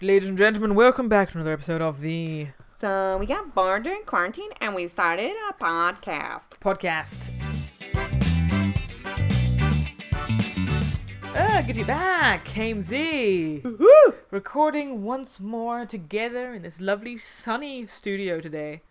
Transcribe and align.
Ladies 0.00 0.28
and 0.28 0.36
gentlemen, 0.38 0.74
welcome 0.74 1.08
back 1.08 1.30
to 1.30 1.38
another 1.38 1.52
episode 1.52 1.80
of 1.80 2.00
the 2.00 2.48
So 2.80 3.16
we 3.18 3.26
got 3.26 3.54
bored 3.54 3.84
during 3.84 4.02
quarantine 4.04 4.50
and 4.60 4.74
we 4.74 4.88
started 4.88 5.32
a 5.48 5.52
podcast. 5.54 6.42
podcast. 6.60 7.30
Ah, 11.36 11.62
good 11.66 11.72
to 11.74 11.80
be 11.80 11.84
back, 11.84 12.44
KMZ. 12.44 13.62
Woo! 13.64 14.14
Recording 14.30 15.02
once 15.04 15.40
more 15.40 15.84
together 15.86 16.52
in 16.54 16.62
this 16.62 16.80
lovely 16.80 17.16
sunny 17.16 17.86
studio 17.86 18.40
today. 18.40 18.82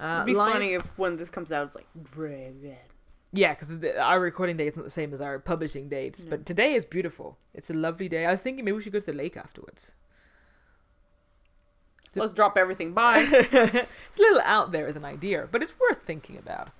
Uh, 0.00 0.16
It'd 0.22 0.26
be 0.26 0.34
live- 0.34 0.52
funny 0.52 0.74
if 0.74 0.82
when 0.98 1.16
this 1.16 1.30
comes 1.30 1.52
out, 1.52 1.66
it's 1.68 1.76
like 1.76 1.86
very 1.94 2.52
good. 2.60 2.76
Yeah, 3.32 3.54
because 3.54 3.84
our 3.98 4.20
recording 4.20 4.56
date 4.56 4.68
isn't 4.68 4.82
the 4.82 4.90
same 4.90 5.12
as 5.12 5.20
our 5.20 5.38
publishing 5.40 5.88
dates, 5.88 6.22
No. 6.24 6.30
but 6.30 6.46
today 6.46 6.74
is 6.74 6.84
beautiful. 6.84 7.36
It's 7.52 7.68
a 7.68 7.74
lovely 7.74 8.08
day. 8.08 8.26
I 8.26 8.30
was 8.30 8.40
thinking 8.40 8.64
maybe 8.64 8.76
we 8.76 8.82
should 8.82 8.92
go 8.92 9.00
to 9.00 9.06
the 9.06 9.12
lake 9.12 9.36
afterwards. 9.36 9.92
Let's 12.16 12.32
drop 12.32 12.56
everything. 12.56 12.92
Bye. 12.92 13.26
it's 13.30 14.18
a 14.18 14.20
little 14.22 14.40
out 14.44 14.72
there 14.72 14.86
as 14.86 14.96
an 14.96 15.04
idea, 15.04 15.48
but 15.50 15.62
it's 15.62 15.74
worth 15.78 16.02
thinking 16.02 16.36
about. 16.36 16.70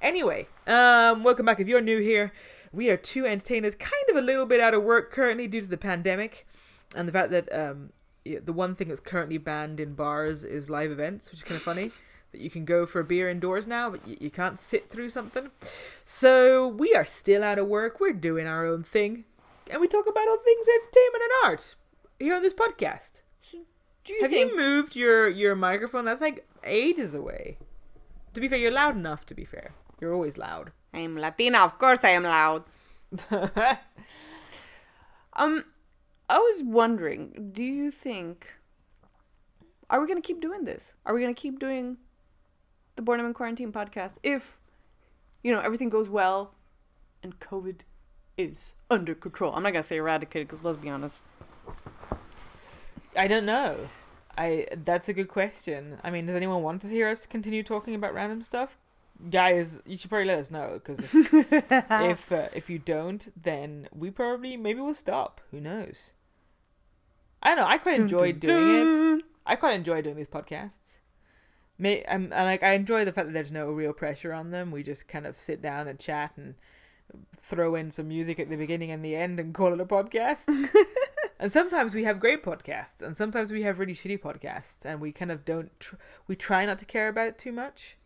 Anyway, 0.00 0.48
um, 0.66 1.22
welcome 1.22 1.46
back. 1.46 1.60
If 1.60 1.68
you're 1.68 1.80
new 1.80 2.00
here, 2.00 2.32
we 2.72 2.90
are 2.90 2.96
two 2.96 3.26
entertainers, 3.26 3.74
kind 3.74 4.04
of 4.10 4.16
a 4.16 4.20
little 4.20 4.46
bit 4.46 4.60
out 4.60 4.74
of 4.74 4.82
work 4.82 5.12
currently 5.12 5.46
due 5.46 5.60
to 5.60 5.66
the 5.66 5.76
pandemic, 5.76 6.46
and 6.96 7.06
the 7.06 7.12
fact 7.12 7.30
that 7.30 7.52
um, 7.52 7.92
the 8.24 8.52
one 8.52 8.74
thing 8.74 8.88
that's 8.88 9.00
currently 9.00 9.38
banned 9.38 9.78
in 9.78 9.94
bars 9.94 10.44
is 10.44 10.68
live 10.68 10.90
events, 10.90 11.30
which 11.30 11.40
is 11.40 11.44
kind 11.44 11.56
of 11.56 11.62
funny. 11.62 11.90
That 12.32 12.40
you 12.40 12.50
can 12.50 12.64
go 12.64 12.86
for 12.86 13.00
a 13.00 13.04
beer 13.04 13.28
indoors 13.28 13.66
now, 13.66 13.90
but 13.90 14.06
you, 14.08 14.16
you 14.18 14.30
can't 14.30 14.58
sit 14.58 14.88
through 14.88 15.10
something. 15.10 15.50
So 16.04 16.66
we 16.66 16.94
are 16.94 17.04
still 17.04 17.44
out 17.44 17.58
of 17.58 17.68
work. 17.68 18.00
We're 18.00 18.12
doing 18.12 18.46
our 18.46 18.66
own 18.66 18.82
thing, 18.82 19.24
and 19.70 19.80
we 19.80 19.86
talk 19.86 20.06
about 20.08 20.28
all 20.28 20.38
things 20.38 20.66
entertainment 20.66 21.22
and 21.22 21.50
art 21.50 21.74
here 22.18 22.34
on 22.34 22.42
this 22.42 22.54
podcast. 22.54 23.20
Do 24.04 24.12
you 24.14 24.22
Have 24.22 24.30
think? 24.30 24.50
you 24.50 24.56
moved 24.56 24.96
your 24.96 25.28
your 25.28 25.54
microphone? 25.54 26.04
That's 26.04 26.20
like 26.20 26.46
ages 26.64 27.14
away. 27.14 27.58
To 28.34 28.40
be 28.40 28.48
fair, 28.48 28.58
you're 28.58 28.72
loud 28.72 28.96
enough. 28.96 29.26
To 29.26 29.34
be 29.34 29.44
fair, 29.44 29.72
you're 30.00 30.12
always 30.14 30.36
loud. 30.38 30.72
I 30.92 31.00
am 31.00 31.16
Latina. 31.16 31.58
Of 31.60 31.78
course, 31.78 32.00
I 32.04 32.10
am 32.10 32.24
loud. 32.24 32.64
Um, 35.34 35.64
I 36.28 36.38
was 36.38 36.62
wondering. 36.62 37.50
Do 37.52 37.64
you 37.64 37.90
think? 37.90 38.52
Are 39.88 40.00
we 40.00 40.06
gonna 40.06 40.20
keep 40.20 40.40
doing 40.40 40.64
this? 40.64 40.94
Are 41.06 41.14
we 41.14 41.20
gonna 41.20 41.34
keep 41.34 41.58
doing 41.58 41.98
the 42.96 43.02
Born 43.02 43.20
and 43.20 43.34
Quarantine 43.34 43.72
podcast 43.72 44.14
if, 44.22 44.58
you 45.42 45.52
know, 45.52 45.60
everything 45.60 45.88
goes 45.88 46.08
well, 46.08 46.54
and 47.22 47.38
COVID 47.40 47.80
is 48.36 48.74
under 48.90 49.14
control? 49.14 49.54
I'm 49.54 49.62
not 49.62 49.72
gonna 49.72 49.84
say 49.84 49.96
eradicated 49.96 50.48
because 50.48 50.64
let's 50.64 50.78
be 50.78 50.88
honest. 50.90 51.22
I 53.16 53.26
don't 53.26 53.46
know. 53.46 53.88
I 54.36 54.66
that's 54.84 55.08
a 55.08 55.12
good 55.12 55.28
question. 55.28 55.98
I 56.02 56.10
mean, 56.10 56.26
does 56.26 56.36
anyone 56.36 56.62
want 56.62 56.80
to 56.82 56.88
hear 56.88 57.08
us 57.08 57.26
continue 57.26 57.62
talking 57.62 57.94
about 57.94 58.14
random 58.14 58.42
stuff? 58.42 58.78
Guys, 59.30 59.78
you 59.86 59.96
should 59.96 60.10
probably 60.10 60.26
let 60.26 60.38
us 60.38 60.50
know 60.50 60.80
because 60.82 60.98
if 60.98 61.14
if, 61.70 62.32
uh, 62.32 62.48
if 62.54 62.70
you 62.70 62.78
don't, 62.78 63.30
then 63.40 63.88
we 63.94 64.10
probably 64.10 64.56
maybe 64.56 64.80
we'll 64.80 64.94
stop. 64.94 65.40
Who 65.50 65.60
knows? 65.60 66.12
I 67.42 67.48
don't 67.48 67.58
know. 67.58 67.66
I 67.66 67.78
quite 67.78 68.00
enjoy 68.00 68.32
doing 68.32 69.18
it. 69.18 69.24
I 69.44 69.56
quite 69.56 69.74
enjoy 69.74 70.00
doing 70.02 70.16
these 70.16 70.28
podcasts. 70.28 70.98
May 71.78 72.04
I'm 72.08 72.32
and 72.32 72.46
like 72.46 72.62
I 72.62 72.72
enjoy 72.72 73.04
the 73.04 73.12
fact 73.12 73.28
that 73.28 73.32
there's 73.32 73.52
no 73.52 73.70
real 73.70 73.92
pressure 73.92 74.32
on 74.32 74.50
them. 74.50 74.70
We 74.70 74.82
just 74.82 75.08
kind 75.08 75.26
of 75.26 75.38
sit 75.38 75.60
down 75.60 75.88
and 75.88 75.98
chat 75.98 76.32
and 76.36 76.54
throw 77.38 77.74
in 77.74 77.90
some 77.90 78.08
music 78.08 78.38
at 78.38 78.48
the 78.48 78.56
beginning 78.56 78.90
and 78.90 79.04
the 79.04 79.16
end 79.16 79.38
and 79.38 79.52
call 79.52 79.72
it 79.72 79.80
a 79.80 79.84
podcast. 79.84 80.46
and 81.42 81.50
sometimes 81.50 81.92
we 81.92 82.04
have 82.04 82.20
great 82.20 82.44
podcasts, 82.44 83.02
and 83.02 83.16
sometimes 83.16 83.50
we 83.50 83.62
have 83.62 83.80
really 83.80 83.94
shitty 83.94 84.20
podcasts, 84.20 84.84
and 84.84 85.00
we 85.00 85.10
kind 85.10 85.32
of 85.32 85.44
don't. 85.44 85.78
Tr- 85.80 85.96
we 86.28 86.36
try 86.36 86.64
not 86.64 86.78
to 86.78 86.84
care 86.84 87.08
about 87.08 87.26
it 87.26 87.36
too 87.36 87.50
much. 87.50 87.96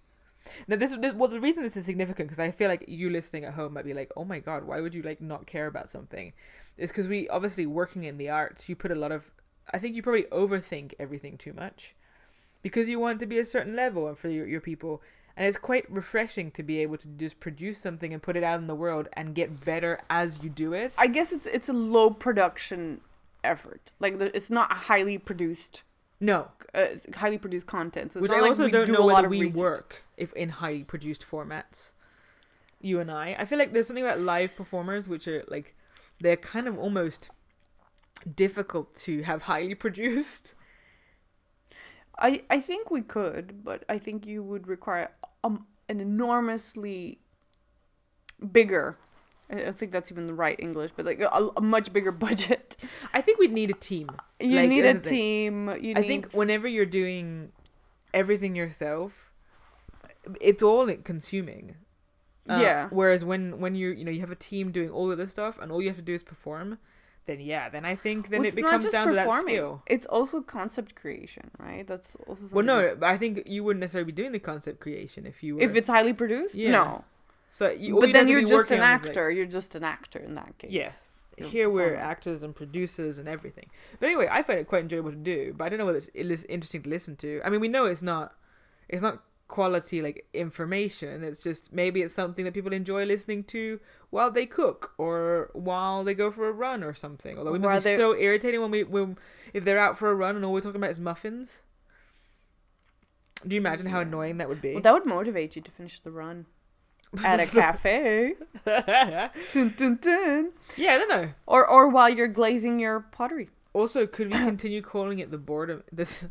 Now 0.67 0.77
this, 0.77 0.95
this 1.01 1.13
well 1.13 1.29
the 1.29 1.41
reason 1.41 1.63
this 1.63 1.77
is 1.77 1.85
significant 1.85 2.29
because 2.29 2.39
I 2.39 2.51
feel 2.51 2.69
like 2.69 2.85
you 2.89 3.11
listening 3.11 3.45
at 3.45 3.53
home 3.53 3.75
might 3.75 3.85
be 3.85 3.93
like, 3.93 4.11
oh 4.17 4.25
my 4.25 4.39
god, 4.39 4.65
why 4.65 4.81
would 4.81 4.95
you 4.95 5.03
like 5.03 5.21
not 5.21 5.47
care 5.47 5.67
about 5.67 5.91
something? 5.91 6.33
Is 6.79 6.91
because 6.91 7.09
we 7.09 7.29
obviously 7.29 7.67
working 7.67 8.05
in 8.05 8.17
the 8.17 8.31
arts, 8.31 8.69
you 8.69 8.75
put 8.75 8.91
a 8.91 8.95
lot 8.95 9.13
of. 9.13 9.31
I 9.71 9.79
think 9.79 9.97
you 9.97 10.03
probably 10.03 10.25
overthink 10.25 10.95
everything 10.99 11.37
too 11.37 11.53
much, 11.53 11.95
because 12.63 12.89
you 12.89 12.99
want 12.99 13.21
to 13.21 13.27
be 13.27 13.39
a 13.39 13.45
certain 13.45 13.77
level 13.77 14.09
and 14.09 14.17
for 14.17 14.31
your 14.31 14.47
your 14.47 14.63
people, 14.63 15.03
and 15.37 15.47
it's 15.47 15.59
quite 15.59 15.91
refreshing 15.91 16.51
to 16.53 16.63
be 16.63 16.79
able 16.79 16.97
to 16.99 17.09
just 17.09 17.39
produce 17.39 17.79
something 17.79 18.15
and 18.15 18.23
put 18.23 18.37
it 18.37 18.45
out 18.45 18.61
in 18.61 18.67
the 18.67 18.75
world 18.75 19.09
and 19.13 19.35
get 19.35 19.65
better 19.65 20.01
as 20.09 20.43
you 20.43 20.49
do 20.49 20.73
it. 20.73 20.95
I 20.99 21.09
guess 21.09 21.33
it's 21.33 21.47
it's 21.47 21.69
a 21.69 21.75
low 21.75 22.11
production 22.11 23.01
effort. 23.47 23.93
Like 24.01 24.19
the, 24.19 24.35
it's 24.37 24.51
not 24.51 24.71
highly 24.73 25.19
produced, 25.19 25.83
no, 26.21 26.49
uh, 26.75 26.87
highly 27.15 27.39
produced 27.39 27.67
content. 27.67 28.13
So 28.13 28.21
which 28.21 28.33
I 28.33 28.41
also 28.41 28.65
we 28.67 28.71
don't 28.71 28.87
do 28.87 28.93
know 28.93 29.09
a 29.09 29.15
whether 29.15 29.29
we 29.29 29.41
research. 29.43 29.59
work 29.61 30.03
if 30.17 30.33
in 30.35 30.49
highly 30.51 30.85
produced 30.85 31.27
formats. 31.29 31.93
You 32.81 33.01
and 33.01 33.11
I, 33.11 33.35
I 33.39 33.45
feel 33.47 33.59
like 33.59 33.73
there's 33.73 33.87
something 33.87 34.05
about 34.05 34.21
live 34.21 34.55
performers 34.55 35.09
which 35.09 35.27
are 35.27 35.45
like 35.49 35.75
they're 36.21 36.37
kind 36.37 36.69
of 36.69 36.79
almost 36.79 37.31
difficult 38.35 38.95
to 38.97 39.23
have 39.23 39.43
highly 39.43 39.75
produced. 39.87 40.55
I 42.19 42.43
I 42.51 42.61
think 42.61 42.91
we 42.91 43.03
could, 43.03 43.65
but 43.65 43.85
I 43.89 43.99
think 43.99 44.27
you 44.27 44.43
would 44.43 44.67
require 44.69 45.11
um, 45.45 45.67
an 45.89 46.01
enormously 46.01 47.21
bigger. 48.53 48.99
I 49.51 49.55
don't 49.57 49.77
think 49.79 49.93
that's 49.93 50.11
even 50.11 50.27
the 50.27 50.35
right 50.35 50.59
English, 50.59 50.91
but 50.97 51.07
like 51.07 51.21
a, 51.21 51.51
a 51.57 51.61
much 51.61 51.93
bigger 51.93 52.11
budget. 52.27 52.77
I 53.15 53.21
think 53.21 53.39
we'd 53.39 53.53
need 53.53 53.71
a 53.71 53.75
team. 53.75 54.11
You 54.41 54.57
Like, 54.61 54.69
need 54.69 54.81
a 54.85 54.93
that's 54.95 55.03
the 55.05 55.09
thing. 55.11 55.19
team. 55.19 55.69
You 55.81 55.93
I 55.97 56.01
need, 56.01 56.07
think 56.09 56.33
whenever 56.33 56.67
you're 56.67 56.85
doing 56.87 57.53
everything 58.13 58.57
yourself, 58.57 59.31
it's 60.41 60.63
all 60.63 60.87
consuming. 61.05 61.77
Uh, 62.49 62.59
Yeah. 62.61 62.89
Whereas 62.91 63.25
when 63.25 63.61
when 63.61 63.75
you 63.75 63.89
you 63.91 64.05
know 64.05 64.11
you 64.11 64.21
have 64.21 64.31
a 64.31 64.37
team 64.37 64.71
doing 64.73 64.91
all 64.91 65.11
of 65.11 65.19
this 65.19 65.31
stuff 65.31 65.59
and 65.61 65.71
all 65.71 65.81
you 65.83 65.89
have 65.89 65.97
to 65.97 66.03
do 66.03 66.15
is 66.15 66.23
perform, 66.23 66.79
then 67.27 67.41
yeah, 67.41 67.69
then 67.69 67.85
I 67.85 67.95
think 67.97 68.31
then 68.31 68.41
Well, 68.41 68.49
it 68.49 68.55
becomes 68.57 68.85
just 68.85 68.93
down 68.93 69.09
to 69.09 69.15
that 69.15 69.27
performing. 69.27 69.55
skill. 69.55 69.83
It's 69.87 70.07
also 70.07 70.41
concept 70.41 70.95
creation, 70.95 71.51
right? 71.59 71.87
That's 71.87 72.17
also 72.27 72.49
Well, 72.53 72.65
no, 72.65 72.97
I 73.03 73.17
think 73.17 73.43
you 73.47 73.63
wouldn't 73.65 73.81
necessarily 73.81 74.11
be 74.13 74.23
doing 74.23 74.33
the 74.33 74.39
concept 74.41 74.81
creation 74.81 75.27
if 75.27 75.43
you 75.43 75.57
were. 75.57 75.63
If 75.63 75.75
it's 75.77 75.89
highly 75.89 76.13
produced, 76.13 76.55
Yeah. 76.55 76.71
no. 76.73 77.05
So, 77.49 77.71
you, 77.71 77.99
but 78.01 78.13
then 78.13 78.29
you're 78.29 78.43
just 78.43 78.71
an 78.71 78.79
is, 78.79 78.81
like- 78.81 79.09
actor. 79.09 79.31
You're 79.31 79.47
just 79.47 79.75
an 79.75 79.85
actor 79.85 80.19
in 80.19 80.35
that 80.35 80.59
case. 80.59 80.71
Yeah. 80.71 80.91
You're 81.39 81.49
Here 81.49 81.71
we're 81.71 81.95
actors 81.97 82.43
and 82.43 82.57
producers 82.57 83.19
and 83.19 83.29
everything. 83.29 83.69
But 84.01 84.07
anyway, 84.07 84.27
I 84.31 84.43
find 84.43 84.59
it 84.59 84.67
quite 84.67 84.83
enjoyable 84.83 85.11
to 85.11 85.17
do. 85.17 85.55
But 85.57 85.65
I 85.67 85.69
don't 85.69 85.79
know 85.79 85.85
whether 85.87 85.99
it's 85.99 86.11
it 86.15 86.31
is 86.31 86.45
interesting 86.45 86.83
to 86.83 86.89
listen 86.89 87.15
to. 87.17 87.43
I 87.45 87.51
mean, 87.51 87.61
we 87.61 87.69
know 87.69 87.85
it's 87.85 88.01
not, 88.01 88.35
it's 88.89 89.03
not 89.03 89.23
quality 89.49 90.01
like 90.01 90.27
information. 90.33 91.23
It's 91.23 91.43
just 91.43 91.73
maybe 91.75 92.01
it's 92.03 92.15
something 92.15 92.45
that 92.47 92.55
people 92.55 92.73
enjoy 92.73 93.05
listening 93.05 93.45
to 93.45 93.81
while 94.11 94.31
they 94.31 94.47
cook 94.47 94.93
or 94.97 95.51
while 95.53 96.05
they 96.05 96.15
go 96.15 96.31
for 96.31 96.49
a 96.49 96.53
run 96.53 96.83
or 96.83 96.95
something. 96.95 97.39
Although 97.39 97.53
we 97.53 97.59
must 97.59 97.85
be 97.85 97.97
so 97.97 98.17
irritating 98.17 98.63
when 98.63 98.71
we 98.71 98.83
when 98.83 99.19
if 99.53 99.63
they're 99.63 99.79
out 99.79 99.99
for 99.99 100.11
a 100.11 100.15
run 100.15 100.37
and 100.37 100.45
all 100.45 100.55
we're 100.55 100.61
talking 100.63 100.81
about 100.81 100.91
is 100.91 101.01
muffins. 101.01 101.63
Do 103.47 103.55
you 103.55 103.61
imagine 103.61 103.87
how 103.87 103.99
Yeah. 103.99 104.07
annoying 104.07 104.39
that 104.39 104.49
would 104.49 104.63
be? 104.63 104.73
Well, 104.73 104.83
that 104.83 104.93
would 104.93 105.07
motivate 105.07 105.55
you 105.55 105.63
to 105.63 105.71
finish 105.71 106.01
the 106.01 106.11
run 106.11 106.47
at 107.25 107.41
a 107.41 107.47
cafe. 107.47 108.35
yeah, 108.67 109.29
dun, 109.53 109.75
dun, 109.77 109.99
dun. 110.01 110.53
I 110.79 110.99
don't 110.99 111.09
know. 111.09 111.29
Or 111.47 111.67
or 111.67 111.89
while 111.89 112.09
you're 112.09 112.29
glazing 112.29 112.79
your 112.79 113.01
pottery. 113.01 113.51
Also, 113.73 114.07
could 114.07 114.33
we 114.33 114.39
continue 114.45 114.81
calling 114.83 115.19
it 115.19 115.31
the 115.31 115.39
boredom? 115.39 115.83
This 115.93 116.27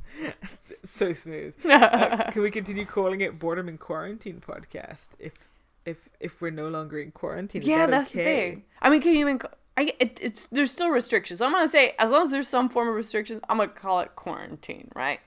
so 0.83 1.13
smooth. 1.13 1.53
Uh, 1.65 2.31
can 2.31 2.41
we 2.41 2.51
continue 2.51 2.85
calling 2.85 3.21
it 3.21 3.37
boredom 3.37 3.69
in 3.69 3.77
quarantine 3.77 4.41
podcast 4.41 5.09
if 5.19 5.33
if 5.85 6.09
if 6.19 6.41
we're 6.41 6.51
no 6.51 6.67
longer 6.67 6.99
in 6.99 7.11
quarantine? 7.11 7.61
Yeah, 7.63 7.85
that 7.85 7.91
that's 7.91 8.09
okay? 8.09 8.17
the 8.17 8.23
thing. 8.23 8.63
I 8.81 8.89
mean, 8.89 9.01
can 9.01 9.13
you 9.13 9.19
even? 9.19 9.39
I 9.77 9.93
it, 9.99 10.19
it's 10.21 10.47
there's 10.47 10.71
still 10.71 10.89
restrictions. 10.89 11.39
So 11.39 11.45
I'm 11.45 11.51
gonna 11.51 11.69
say 11.69 11.95
as 11.99 12.11
long 12.11 12.25
as 12.25 12.31
there's 12.31 12.47
some 12.47 12.69
form 12.69 12.87
of 12.87 12.95
restrictions, 12.95 13.41
I'm 13.47 13.57
gonna 13.57 13.69
call 13.69 13.99
it 14.01 14.15
quarantine, 14.15 14.89
right? 14.95 15.19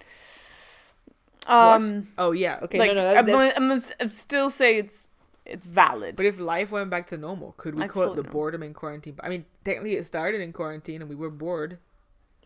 Um, 1.47 2.09
Oh 2.19 2.33
yeah. 2.33 2.59
Okay. 2.63 2.79
like 2.79 2.89
no, 2.89 2.95
no. 2.95 3.03
That, 3.15 3.19
I'm, 3.19 3.27
gonna, 3.27 3.53
I'm 3.57 3.69
gonna 3.69 4.11
still 4.13 4.51
say 4.51 4.77
it's 4.77 5.08
it's 5.49 5.67
valid. 5.67 6.17
but 6.17 6.27
if 6.27 6.39
life 6.39 6.71
went 6.71 6.91
back 6.91 7.07
to 7.09 7.17
normal, 7.17 7.53
could 7.57 7.75
we 7.77 7.85
I 7.85 7.89
call 7.89 8.13
it 8.13 8.17
the 8.17 8.23
know. 8.23 8.31
boredom 8.31 8.63
in 8.63 8.75
quarantine? 8.75 9.17
I 9.23 9.29
mean, 9.29 9.45
technically, 9.65 9.97
it 9.97 10.05
started 10.05 10.41
in 10.41 10.53
quarantine 10.53 11.01
and 11.03 11.09
we 11.09 11.17
were 11.17 11.31
bored. 11.31 11.79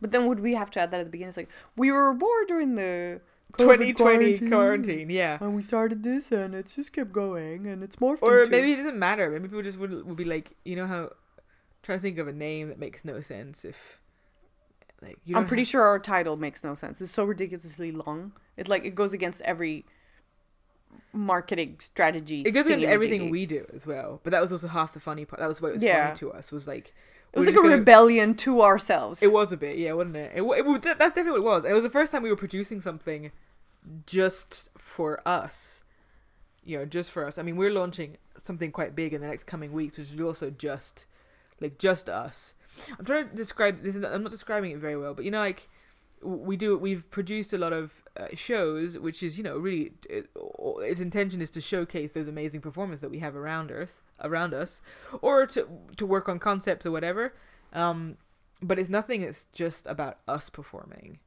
But 0.01 0.11
then 0.11 0.27
would 0.27 0.41
we 0.41 0.55
have 0.55 0.71
to 0.73 0.81
add 0.81 0.91
that 0.91 1.01
at 1.01 1.05
the 1.07 1.11
beginning? 1.11 1.29
It's 1.29 1.37
like 1.37 1.49
we 1.77 1.93
were 1.93 2.13
bored 2.13 2.49
during 2.49 2.75
the 2.75 3.21
COVID 3.53 3.97
2020 3.97 4.49
quarantine. 4.49 5.11
Yeah. 5.11 5.39
and 5.41 5.55
we 5.55 5.63
started 5.63 6.03
this, 6.03 6.33
and 6.33 6.55
it's 6.55 6.75
just 6.75 6.93
kept 6.93 7.13
going, 7.13 7.67
and 7.67 7.83
it's 7.85 8.01
more. 8.01 8.19
Or 8.21 8.41
into- 8.41 8.51
maybe 8.51 8.73
it 8.73 8.77
doesn't 8.77 8.99
matter. 8.99 9.31
Maybe 9.31 9.49
people 9.49 9.63
just 9.63 9.79
would 9.79 9.93
would 10.07 10.17
be 10.17 10.25
like, 10.25 10.55
you 10.65 10.77
know 10.77 10.87
how. 10.87 11.11
Trying 11.83 11.99
to 11.99 12.03
think 12.03 12.19
of 12.19 12.29
a 12.29 12.33
name 12.33 12.69
that 12.69 12.79
makes 12.79 13.05
no 13.05 13.21
sense. 13.21 13.65
If 13.65 14.01
like 15.01 15.19
you 15.25 15.37
I'm 15.37 15.47
pretty 15.47 15.63
have- 15.63 15.69
sure 15.69 15.83
our 15.83 15.99
title 15.99 16.37
makes 16.37 16.63
no 16.65 16.75
sense. 16.75 17.01
It's 17.01 17.11
so 17.13 17.25
ridiculously 17.25 17.91
long. 17.93 18.33
It 18.57 18.69
like 18.69 18.85
it 18.85 18.95
goes 18.95 19.13
against 19.13 19.41
every 19.43 19.85
marketing 21.13 21.77
strategy. 21.81 22.43
It 22.43 22.53
goes 22.53 22.67
into 22.67 22.89
everything 22.89 23.31
we 23.31 23.47
do 23.47 23.67
as 23.75 23.87
well. 23.87 24.21
But 24.25 24.31
that 24.31 24.41
was 24.41 24.51
also 24.53 24.69
half 24.69 24.95
the 24.95 25.01
funny 25.01 25.25
part. 25.25 25.41
That 25.41 25.49
was 25.49 25.61
what 25.61 25.69
it 25.69 25.75
was 25.75 25.83
Yeah. 25.83 26.07
funny 26.09 26.19
to 26.19 26.33
us 26.33 26.51
was 26.53 26.67
like 26.67 26.95
It 27.33 27.39
was 27.39 27.47
like 27.47 27.55
a 27.57 27.61
gonna- 27.63 27.77
rebellion 27.77 28.35
to 28.37 28.63
ourselves. 28.63 29.23
It 29.23 29.33
was 29.33 29.53
a 29.53 29.57
bit, 29.57 29.77
yeah, 29.79 29.93
wasn't 29.93 30.17
it? 30.17 30.33
it, 30.35 30.41
wa- 30.43 30.55
it 30.55 30.65
that's 30.83 30.99
definitely 30.99 31.33
what 31.33 31.39
it 31.39 31.45
was. 31.45 31.65
It 31.65 31.73
was 31.73 31.83
the 31.83 31.91
first 31.91 32.13
time 32.13 32.23
we 32.23 32.31
were 32.31 32.37
producing 32.37 32.81
something 32.81 33.31
just 34.07 34.71
for 34.79 35.21
us. 35.27 35.83
You 36.65 36.79
know, 36.79 36.85
just 36.85 37.11
for 37.11 37.27
us. 37.27 37.39
I 37.39 37.43
mean, 37.43 37.57
we're 37.57 37.73
launching 37.73 38.17
something 38.37 38.71
quite 38.71 38.95
big 38.95 39.13
in 39.13 39.21
the 39.21 39.27
next 39.27 39.45
coming 39.45 39.73
weeks, 39.73 39.99
which 39.99 40.13
is 40.13 40.21
also 40.21 40.49
just, 40.51 41.07
like, 41.61 41.77
just 41.79 42.09
us. 42.09 42.55
I'm 42.99 43.05
trying 43.05 43.29
to 43.29 43.35
describe 43.35 43.83
this. 43.83 43.97
Is 43.97 44.05
I'm 44.05 44.23
not 44.23 44.31
describing 44.31 44.71
it 44.71 44.79
very 44.79 44.97
well, 44.97 45.13
but 45.13 45.25
you 45.25 45.31
know, 45.31 45.41
like 45.41 45.69
we 46.23 46.57
do. 46.57 46.77
We've 46.79 47.09
produced 47.11 47.53
a 47.53 47.59
lot 47.59 47.73
of 47.73 48.03
uh, 48.17 48.29
shows, 48.35 48.99
which 48.99 49.23
is 49.23 49.37
you 49.39 49.45
know 49.45 49.57
really 49.59 49.93
it, 50.09 50.29
its 50.81 51.01
intention 51.01 51.41
is 51.41 51.51
to 51.51 51.61
showcase 51.61 52.13
those 52.15 52.29
amazing 52.29 52.61
performers 52.61 53.01
that 53.01 53.11
we 53.11 53.19
have 53.21 53.35
around 53.37 53.71
us, 53.73 54.03
around 54.21 54.55
us, 54.55 54.81
or 55.21 55.47
to 55.47 55.67
to 55.97 56.07
work 56.07 56.29
on 56.29 56.39
concepts 56.39 56.87
or 56.87 56.91
whatever. 56.91 57.35
Um, 57.73 58.17
but 58.63 58.79
it's 58.79 58.89
nothing 58.91 59.23
it's 59.23 59.45
just 59.45 59.87
about 59.87 60.19
us 60.29 60.49
performing. 60.51 61.19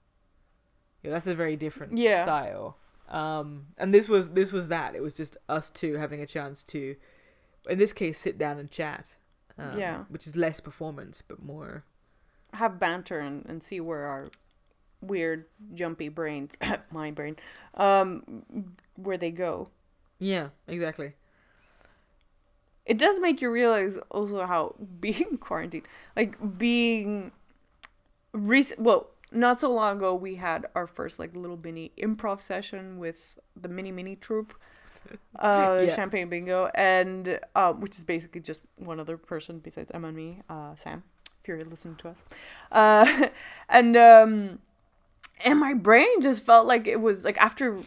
Yeah, 1.03 1.12
that's 1.12 1.27
a 1.27 1.36
very 1.36 1.56
different 1.56 1.98
Yeah. 1.98 2.24
style. 2.24 2.77
Um, 3.09 3.68
and 3.77 3.94
this 3.94 4.07
was 4.09 4.31
this 4.31 4.51
was 4.51 4.68
that. 4.69 4.95
It 4.95 5.01
was 5.01 5.13
just 5.13 5.38
us 5.48 5.69
two 5.69 5.95
having 5.98 6.21
a 6.21 6.25
chance 6.25 6.63
to, 6.63 6.95
in 7.69 7.77
this 7.77 7.94
case, 7.94 8.19
sit 8.19 8.38
down 8.38 8.57
and 8.57 8.69
chat. 8.71 9.18
Um, 9.57 9.80
Yeah. 9.80 10.03
which 10.09 10.27
is 10.27 10.36
less 10.36 10.59
performance, 10.59 11.21
but 11.21 11.41
more. 11.41 11.83
have 12.53 12.80
banter 12.80 13.19
and, 13.19 13.45
and 13.48 13.62
see 13.62 13.80
where 13.81 14.06
our 14.06 14.30
weird 15.07 15.45
jumpy 15.73 16.09
brains 16.09 16.53
my 16.91 17.11
brain 17.11 17.35
um 17.75 18.43
where 18.95 19.17
they 19.17 19.31
go 19.31 19.67
Yeah, 20.19 20.49
exactly. 20.67 21.13
it 22.85 22.97
does 22.97 23.19
make 23.19 23.41
you 23.41 23.49
realize 23.49 23.97
also 24.09 24.45
how 24.45 24.75
being 24.99 25.37
quarantined 25.39 25.87
like 26.15 26.37
being 26.57 27.31
recent 28.33 28.79
well 28.79 29.09
not 29.31 29.59
so 29.59 29.71
long 29.73 29.97
ago 29.97 30.13
we 30.13 30.35
had 30.35 30.65
our 30.75 30.87
first 30.87 31.19
like 31.19 31.35
little 31.35 31.57
mini 31.61 31.91
improv 31.97 32.41
session 32.41 32.97
with 32.99 33.39
the 33.55 33.67
mini 33.69 33.91
mini 33.91 34.15
troupe 34.15 34.53
uh 35.39 35.81
Yeah. 35.81 35.95
champagne 35.95 36.29
bingo 36.29 36.69
and 36.75 37.39
uh, 37.55 37.73
which 37.73 37.97
is 37.97 38.03
basically 38.03 38.41
just 38.41 38.61
one 38.77 38.99
other 38.99 39.17
person 39.17 39.59
besides 39.59 39.91
emma 39.93 40.07
and 40.07 40.17
me 40.17 40.41
uh 40.49 40.75
sam 40.75 41.03
if 41.41 41.47
you're 41.47 41.63
listening 41.63 41.95
to 41.95 42.09
us 42.09 42.17
uh 42.71 43.27
and 43.69 43.97
um 43.97 44.59
and 45.43 45.59
my 45.59 45.73
brain 45.73 46.21
just 46.21 46.45
felt 46.45 46.65
like 46.65 46.87
it 46.87 47.01
was 47.01 47.23
like 47.23 47.37
after 47.37 47.77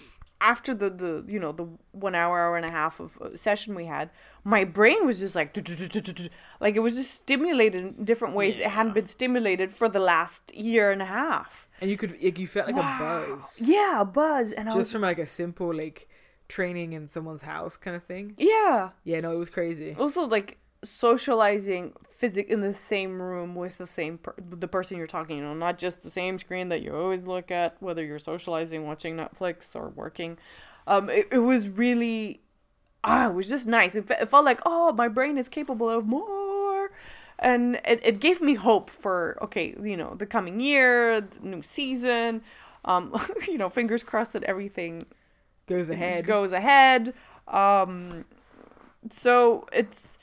after 0.40 0.72
the 0.74 0.88
the 0.90 1.24
you 1.26 1.40
know 1.40 1.50
the 1.52 1.66
one 1.92 2.14
hour 2.14 2.38
hour 2.40 2.56
and 2.56 2.64
a 2.66 2.70
half 2.70 3.00
of 3.00 3.16
uh, 3.20 3.36
session 3.36 3.74
we 3.74 3.86
had 3.86 4.10
my 4.44 4.62
brain 4.64 5.04
was 5.04 5.18
just 5.18 5.34
like 5.34 5.56
like 6.60 6.76
it 6.76 6.80
was 6.80 6.94
just 6.94 7.12
stimulated 7.14 7.84
in 7.84 8.04
different 8.04 8.34
ways 8.34 8.56
it 8.58 8.66
hadn't 8.68 8.92
been 8.94 9.08
stimulated 9.08 9.72
for 9.72 9.88
the 9.88 9.98
last 9.98 10.54
year 10.54 10.90
and 10.90 11.02
a 11.02 11.06
half 11.06 11.66
And 11.80 11.90
you 11.90 11.96
could 11.96 12.12
like, 12.22 12.38
you 12.38 12.46
felt 12.46 12.66
like 12.68 12.76
Wow. 12.76 12.96
a 12.96 13.26
buzz 13.32 13.60
yeah 13.60 14.00
a 14.00 14.04
buzz 14.04 14.52
and 14.52 14.68
i 14.68 14.70
just 14.70 14.76
was 14.76 14.92
from 14.92 15.02
like 15.02 15.18
a 15.18 15.26
simple 15.26 15.74
like 15.74 16.08
training 16.48 16.92
in 16.92 17.08
someone's 17.08 17.42
house 17.42 17.76
kind 17.76 17.94
of 17.96 18.04
thing. 18.04 18.34
yeah 18.38 18.90
Yeah, 19.04 19.20
no, 19.20 19.32
it 19.32 19.36
was 19.38 19.50
crazy. 19.50 19.94
also 19.98 20.22
like 20.22 20.56
socializing 20.82 21.92
physic 22.10 22.48
in 22.48 22.60
the 22.60 22.74
same 22.74 23.20
room 23.22 23.54
with 23.54 23.78
the 23.78 23.86
same 23.86 24.18
per- 24.18 24.34
the 24.38 24.68
person 24.68 24.96
you're 24.96 25.06
talking 25.06 25.36
you 25.38 25.42
know 25.42 25.54
not 25.54 25.78
just 25.78 26.02
the 26.02 26.10
same 26.10 26.38
screen 26.38 26.68
that 26.68 26.82
you 26.82 26.94
always 26.94 27.24
look 27.24 27.50
at 27.50 27.76
whether 27.80 28.04
you're 28.04 28.18
socializing 28.18 28.86
watching 28.86 29.16
netflix 29.16 29.74
or 29.74 29.88
working 29.90 30.36
um 30.86 31.08
it, 31.08 31.28
it 31.30 31.38
was 31.38 31.68
really 31.68 32.40
ah 33.04 33.28
it 33.28 33.34
was 33.34 33.48
just 33.48 33.66
nice 33.66 33.94
it, 33.94 34.10
it 34.10 34.28
felt 34.28 34.44
like 34.44 34.60
oh 34.66 34.92
my 34.92 35.08
brain 35.08 35.38
is 35.38 35.48
capable 35.48 35.88
of 35.88 36.06
more 36.06 36.90
and 37.38 37.76
it, 37.84 38.00
it 38.02 38.20
gave 38.20 38.40
me 38.40 38.54
hope 38.54 38.90
for 38.90 39.38
okay 39.40 39.74
you 39.82 39.96
know 39.96 40.14
the 40.18 40.26
coming 40.26 40.58
year 40.60 41.20
the 41.20 41.40
new 41.40 41.62
season 41.62 42.42
um 42.84 43.14
you 43.48 43.58
know 43.58 43.68
fingers 43.70 44.02
crossed 44.02 44.32
that 44.32 44.42
everything 44.44 45.02
Goes 45.68 45.90
ahead. 45.90 46.24
goes 46.24 46.52
ahead. 46.52 47.12
Um, 47.46 48.24
so 49.10 49.66
it's, 49.72 50.17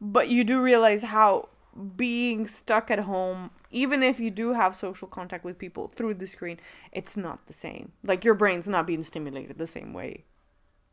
but 0.00 0.28
you 0.28 0.44
do 0.44 0.60
realize 0.60 1.02
how 1.02 1.48
being 1.96 2.46
stuck 2.46 2.90
at 2.90 3.00
home, 3.00 3.50
even 3.70 4.02
if 4.02 4.18
you 4.18 4.30
do 4.30 4.52
have 4.54 4.74
social 4.74 5.06
contact 5.06 5.44
with 5.44 5.58
people 5.58 5.88
through 5.88 6.14
the 6.14 6.26
screen, 6.26 6.58
it's 6.92 7.16
not 7.16 7.46
the 7.46 7.52
same. 7.52 7.92
Like 8.02 8.24
your 8.24 8.34
brain's 8.34 8.66
not 8.66 8.86
being 8.86 9.02
stimulated 9.02 9.58
the 9.58 9.66
same 9.66 9.92
way 9.92 10.24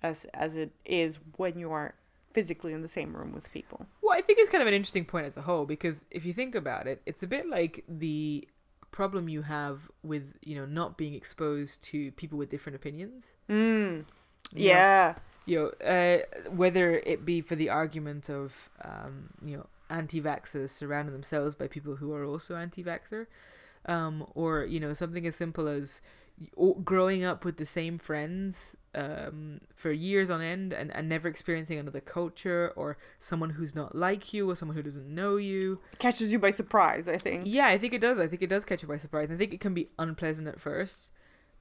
as 0.04 0.26
as 0.34 0.56
it 0.56 0.72
is 0.86 1.20
when 1.38 1.58
you 1.58 1.72
are 1.72 1.96
physically 2.34 2.72
in 2.72 2.84
the 2.84 2.88
same 2.88 3.16
room 3.16 3.34
with 3.34 3.52
people. 3.52 3.88
Well, 4.02 4.16
I 4.16 4.22
think 4.22 4.38
it's 4.40 4.50
kind 4.50 4.62
of 4.62 4.68
an 4.68 4.74
interesting 4.74 5.06
point 5.06 5.26
as 5.26 5.36
a 5.38 5.42
whole 5.42 5.66
because 5.66 6.06
if 6.12 6.24
you 6.24 6.34
think 6.34 6.54
about 6.54 6.86
it, 6.86 7.02
it's 7.06 7.24
a 7.24 7.28
bit 7.28 7.50
like 7.50 7.84
the 7.88 8.48
problem 8.92 9.28
you 9.28 9.42
have 9.42 9.90
with 10.04 10.34
you 10.44 10.56
know 10.56 10.66
not 10.66 10.98
being 10.98 11.14
exposed 11.14 11.84
to 11.84 12.12
people 12.12 12.38
with 12.38 12.50
different 12.50 12.76
opinions. 12.76 13.34
Mm. 13.50 14.06
You 14.54 14.70
know, 14.70 14.76
Yeah. 14.76 15.16
You 15.48 15.58
know, 15.58 15.88
uh, 15.88 16.20
whether 16.52 17.00
it 17.00 17.26
be 17.26 17.42
for 17.42 17.56
the 17.56 17.70
argument 17.70 18.30
of, 18.30 18.70
um, 18.84 19.30
you 19.44 19.58
know, 19.58 19.66
anti-vaxxers 19.90 20.70
surrounding 20.70 21.14
themselves 21.14 21.56
by 21.56 21.68
people 21.68 21.96
who 21.96 22.14
are 22.14 22.26
also 22.26 22.56
anti-vaxxer, 22.56 23.26
um, 23.88 24.28
or 24.36 24.66
you 24.66 24.80
know, 24.80 24.94
something 24.94 25.26
as 25.26 25.36
simple 25.36 25.68
as 25.68 26.02
growing 26.84 27.24
up 27.24 27.44
with 27.44 27.58
the 27.58 27.66
same 27.66 27.98
friends 27.98 28.78
um, 28.94 29.60
for 29.74 29.92
years 29.92 30.30
on 30.30 30.40
end 30.42 30.72
and, 30.72 30.96
and 30.96 31.10
never 31.10 31.28
experiencing 31.28 31.80
another 31.80 32.00
culture 32.00 32.74
or 32.76 32.98
someone 33.18 33.52
who's 33.52 33.74
not 33.74 33.96
like 33.96 34.34
you 34.34 34.48
or 34.48 34.56
someone 34.56 34.78
who 34.78 34.84
doesn't 34.84 35.08
know 35.08 35.38
you. 35.38 35.80
Catches 35.98 36.32
you 36.32 36.38
by 36.38 36.52
surprise, 36.52 37.08
I 37.08 37.18
think. 37.18 37.44
Yeah, 37.46 37.68
I 37.68 37.80
think 37.80 37.94
it 37.94 38.02
does. 38.02 38.20
I 38.20 38.28
think 38.28 38.44
it 38.44 38.50
does 38.50 38.66
catch 38.66 38.84
you 38.84 38.88
by 38.88 38.98
surprise. 38.98 39.32
I 39.32 39.36
think 39.36 39.52
it 39.52 39.60
can 39.60 39.74
be 39.74 39.90
unpleasant 39.98 40.48
at 40.48 40.62
first, 40.62 41.12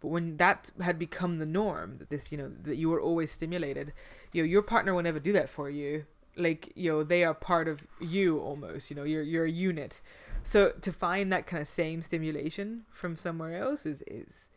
but 0.06 0.12
when 0.12 0.36
that 0.36 0.70
had 0.80 1.00
become 1.00 1.38
the 1.38 1.46
norm, 1.46 1.98
that 1.98 2.10
this, 2.10 2.30
you 2.30 2.38
know, 2.38 2.52
that 2.62 2.76
you 2.76 2.88
were 2.88 3.00
always 3.00 3.32
stimulated, 3.32 3.92
you 4.32 4.40
know, 4.40 4.46
your 4.46 4.62
partner 4.62 4.94
will 4.94 5.02
never 5.02 5.18
do 5.18 5.32
that 5.32 5.48
for 5.48 5.68
you. 5.68 6.04
Like, 6.36 6.72
you 6.76 6.92
know, 6.92 7.02
they 7.02 7.24
are 7.24 7.34
part 7.34 7.66
of 7.66 7.88
you 8.00 8.38
almost. 8.38 8.88
You 8.88 8.94
know, 8.94 9.02
you're 9.02 9.24
you're 9.24 9.46
a 9.46 9.50
unit. 9.50 10.00
So 10.44 10.70
to 10.80 10.92
find 10.92 11.32
that 11.32 11.48
kind 11.48 11.60
of 11.60 11.66
same 11.66 12.02
stimulation 12.02 12.84
from 12.92 13.16
somewhere 13.16 13.60
else 13.60 13.84
is 13.84 14.04
is, 14.06 14.48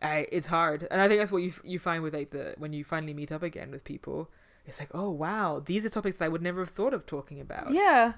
I 0.00 0.26
it's 0.32 0.46
hard. 0.46 0.88
And 0.90 1.02
I 1.02 1.08
think 1.08 1.20
that's 1.20 1.32
what 1.32 1.42
you 1.42 1.52
you 1.62 1.78
find 1.78 2.02
with 2.02 2.14
like 2.14 2.30
the 2.30 2.54
when 2.56 2.72
you 2.72 2.82
finally 2.82 3.12
meet 3.12 3.30
up 3.30 3.42
again 3.42 3.70
with 3.70 3.84
people. 3.84 4.30
It's 4.64 4.80
like, 4.80 4.94
oh 4.94 5.10
wow, 5.10 5.62
these 5.62 5.84
are 5.84 5.90
topics 5.90 6.22
I 6.22 6.28
would 6.28 6.42
never 6.42 6.60
have 6.60 6.70
thought 6.70 6.94
of 6.94 7.04
talking 7.04 7.38
about. 7.38 7.72
Yeah. 7.74 8.14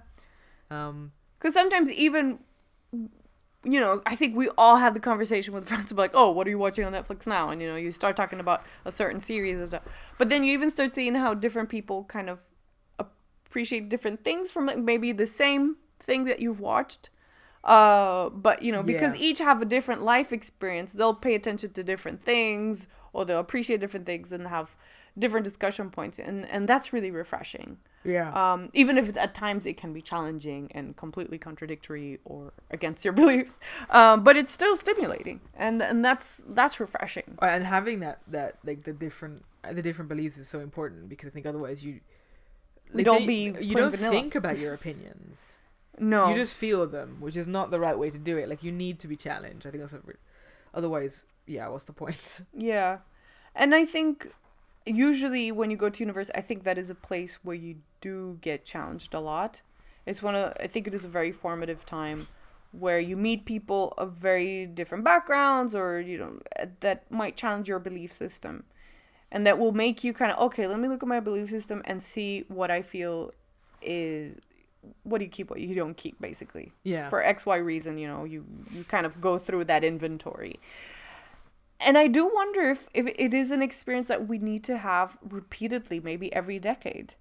Um. 0.71 1.11
Because 1.39 1.55
sometimes 1.55 1.91
even, 1.91 2.39
you 3.65 3.81
know, 3.81 4.03
I 4.07 4.15
think 4.17 4.37
we 4.37 4.49
all 4.57 4.77
have 4.77 4.95
the 4.95 5.01
conversation 5.01 5.53
with 5.53 5.69
friends 5.69 5.91
of 5.91 5.99
like, 5.99 6.13
oh, 6.15 6.31
what 6.31 6.47
are 6.47 6.51
you 6.51 6.59
watching 6.59 6.85
on 6.85 6.93
Netflix 6.93 7.27
now? 7.27 7.51
And 7.51 7.61
you 7.61 7.69
know, 7.69 7.77
you 7.77 7.93
start 7.93 8.17
talking 8.17 8.41
about 8.41 8.63
a 8.85 8.93
certain 8.93 9.21
series 9.21 9.59
and 9.59 9.69
stuff. 9.69 9.83
But 10.17 10.29
then 10.29 10.45
you 10.45 10.53
even 10.53 10.71
start 10.71 10.95
seeing 10.95 11.15
how 11.15 11.35
different 11.35 11.69
people 11.69 12.05
kind 12.05 12.31
of 12.31 12.39
appreciate 13.47 13.89
different 13.89 14.25
things 14.25 14.51
from 14.51 14.67
like 14.67 14.79
maybe 14.79 15.13
the 15.13 15.27
same 15.27 15.77
thing 15.99 16.25
that 16.25 16.41
you've 16.41 16.61
watched. 16.61 17.11
Uh, 17.65 18.29
but 18.31 18.63
you 18.63 18.71
know, 18.73 18.83
because 18.83 19.15
Yeah. 19.15 19.21
each 19.21 19.39
have 19.41 19.61
a 19.61 19.65
different 19.65 20.03
life 20.03 20.33
experience, 20.33 20.93
they'll 20.93 21.15
pay 21.15 21.35
attention 21.35 21.73
to 21.73 21.83
different 21.83 22.23
things 22.23 22.87
or 23.13 23.25
they'll 23.25 23.41
appreciate 23.41 23.81
different 23.81 24.07
things 24.07 24.33
and 24.33 24.47
have 24.49 24.77
different 25.19 25.45
discussion 25.45 25.91
points, 25.91 26.19
and 26.21 26.47
and 26.47 26.69
that's 26.69 26.93
really 26.93 27.11
refreshing 27.11 27.79
Yeah. 28.05 28.31
um, 28.33 28.71
even 28.73 28.97
if 28.97 29.17
at 29.17 29.35
times 29.35 29.67
it 29.67 29.77
can 29.77 29.93
be 29.93 30.01
challenging 30.01 30.71
and 30.73 30.97
completely 30.97 31.37
contradictory 31.39 32.21
or 32.25 32.53
against 32.71 33.05
your 33.05 33.13
beliefs 33.23 33.53
um, 33.91 34.23
but 34.25 34.37
it's 34.37 34.53
still 34.53 34.77
stimulating 34.77 35.41
and 35.55 35.83
and 35.83 36.05
that's 36.05 36.41
that's 36.49 36.79
refreshing 36.81 37.37
Uh, 37.43 37.47
and 37.47 37.65
having 37.67 38.01
that 38.01 38.19
that 38.27 38.57
like 38.65 38.85
the 38.85 38.93
different 38.93 39.45
uh, 39.65 39.73
the 39.73 39.83
different 39.83 40.09
beliefs 40.09 40.39
is 40.39 40.49
so 40.49 40.61
important 40.61 41.09
because 41.09 41.29
I 41.29 41.33
think 41.33 41.45
otherwise 41.47 41.85
you 41.85 42.01
We 42.95 43.03
don't 43.03 43.23
they- 43.27 43.27
be 43.27 43.43
you 43.69 43.75
don't 43.75 43.91
vanilla. 43.91 44.13
think 44.13 44.35
about 44.35 44.59
your 44.59 44.73
opinions. 44.75 45.57
no 45.99 46.29
You 46.31 46.35
just 46.37 46.55
feel 46.55 46.87
them, 46.87 47.17
which 47.21 47.37
is 47.37 47.47
not 47.49 47.71
the 47.71 47.81
right 47.81 47.99
way 47.99 48.09
to 48.11 48.19
do 48.19 48.37
it. 48.39 48.49
Like 48.49 48.63
you 48.63 48.73
need 48.73 48.99
to 49.01 49.09
be 49.09 49.17
challenged. 49.17 49.67
I 49.67 49.71
think 49.71 49.83
that's 49.83 49.93
a, 49.93 50.01
otherwise, 50.73 51.25
yeah. 51.47 51.67
What's 51.69 51.85
the 51.85 51.93
point? 52.05 52.41
yeah 52.73 52.99
and 53.55 53.75
i 53.75 53.85
think 53.85 54.15
usually 54.87 55.51
when 55.53 55.71
you 55.71 55.77
go 55.77 55.89
to 55.91 56.01
university 56.01 56.37
i 56.39 56.41
think 56.41 56.65
that 56.65 56.79
is 56.79 56.89
a 56.91 56.95
place 56.95 57.39
where 57.43 57.57
you 57.57 57.77
do 58.01 58.39
get 58.41 58.65
challenged 58.65 59.15
a 59.15 59.21
lot. 59.21 59.63
It's 60.07 60.23
one 60.23 60.35
of 60.35 60.55
i 60.59 60.67
think 60.67 60.87
it 60.87 60.95
is 60.95 61.05
a 61.05 61.09
very 61.09 61.33
formative 61.33 61.85
time 61.85 62.29
where 62.73 63.01
you 63.01 63.17
meet 63.17 63.45
people 63.45 63.95
of 63.97 64.13
very 64.13 64.67
different 64.67 65.05
backgrounds 65.05 65.75
or 65.75 66.01
you 66.01 66.19
know 66.19 66.39
that 66.81 67.11
might 67.11 67.37
challenge 67.37 67.69
your 67.69 67.79
belief 67.79 68.13
system. 68.13 68.65
And 69.31 69.47
that 69.47 69.59
will 69.59 69.73
make 69.73 70.05
you 70.05 70.15
kind 70.15 70.33
of 70.33 70.39
okay 70.39 70.67
let 70.67 70.81
me 70.81 70.89
look 70.89 71.03
at 71.03 71.09
my 71.09 71.21
belief 71.21 71.51
system 71.51 71.83
and 71.85 72.03
see 72.03 72.45
what 72.49 72.71
i 72.71 72.81
feel 72.81 73.31
is 73.83 74.39
what 75.03 75.19
do 75.19 75.27
you 75.27 75.31
keep 75.31 75.51
what 75.51 75.61
you 75.61 75.75
don't 75.75 75.97
keep 75.99 76.19
basically. 76.21 76.73
Yeah. 76.83 77.11
for 77.11 77.23
xy 77.23 77.63
reason 77.63 77.99
you 77.99 78.09
know 78.09 78.25
you 78.25 78.47
you 78.71 78.85
kind 78.85 79.05
of 79.05 79.21
go 79.21 79.39
through 79.39 79.65
that 79.65 79.85
inventory. 79.85 80.59
And 81.81 81.99
i 81.99 82.07
do 82.07 82.27
wonder 82.27 82.71
if, 82.71 82.89
if 82.95 83.07
it 83.07 83.35
is 83.35 83.51
an 83.51 83.61
experience 83.61 84.09
that 84.09 84.27
we 84.27 84.39
need 84.39 84.65
to 84.65 84.79
have 84.79 85.19
repeatedly 85.23 86.01
maybe 86.01 86.33
every 86.33 86.59
decade 86.59 87.15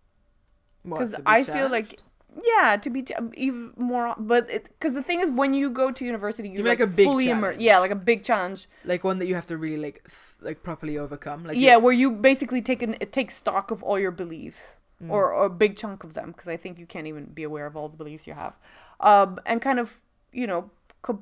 because 0.83 1.15
i 1.25 1.41
feel 1.43 1.69
like 1.69 1.99
yeah 2.43 2.75
to 2.77 2.89
be 2.89 3.01
t- 3.01 3.15
even 3.35 3.71
more 3.77 4.13
but 4.17 4.47
because 4.47 4.93
the 4.93 5.01
thing 5.01 5.19
is 5.21 5.29
when 5.31 5.53
you 5.55 5.69
go 5.71 5.91
to 5.91 6.05
university 6.05 6.49
you're 6.49 6.63
like, 6.63 6.79
like 6.79 6.87
a 6.87 6.91
big 6.91 7.07
fully 7.07 7.29
immer- 7.29 7.55
yeah 7.57 7.79
like 7.79 7.89
a 7.91 7.95
big 7.95 8.23
challenge. 8.23 8.67
Like 8.85 9.03
one 9.03 9.17
that 9.19 9.27
you 9.27 9.33
have 9.35 9.47
to 9.47 9.57
really 9.57 9.81
like 9.81 10.03
th- 10.03 10.41
like 10.41 10.61
properly 10.61 10.97
overcome. 10.99 11.43
Like 11.45 11.57
yeah 11.57 11.77
where 11.77 11.93
you 11.93 12.11
basically 12.11 12.61
take 12.61 12.83
an 12.83 12.95
it 12.99 13.11
takes 13.11 13.35
stock 13.35 13.71
of 13.71 13.81
all 13.83 13.99
your 13.99 14.11
beliefs 14.11 14.77
Mm. 15.01 15.11
or, 15.11 15.31
or 15.31 15.45
a 15.45 15.49
big 15.49 15.77
chunk 15.77 16.03
of 16.03 16.15
them 16.15 16.31
because 16.31 16.47
i 16.47 16.57
think 16.57 16.79
you 16.79 16.87
can't 16.87 17.05
even 17.05 17.25
be 17.25 17.43
aware 17.43 17.67
of 17.67 17.75
all 17.77 17.87
the 17.87 17.97
beliefs 17.97 18.25
you 18.25 18.33
have. 18.33 18.53
Um 18.99 19.39
and 19.45 19.61
kind 19.61 19.79
of 19.79 19.99
you 20.33 20.47
know 20.47 20.71
co- 21.03 21.21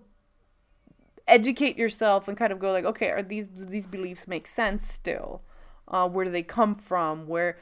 educate 1.27 1.77
yourself 1.77 2.27
and 2.27 2.37
kind 2.37 2.53
of 2.53 2.59
go 2.59 2.71
like 2.71 2.85
okay 2.85 3.09
are 3.09 3.23
these 3.23 3.47
do 3.47 3.65
these 3.65 3.87
beliefs 3.87 4.27
make 4.27 4.47
sense 4.47 4.87
still? 4.87 5.41
Uh 5.87 6.07
where 6.07 6.25
do 6.25 6.31
they 6.31 6.43
come 6.43 6.75
from? 6.75 7.27
Where 7.27 7.57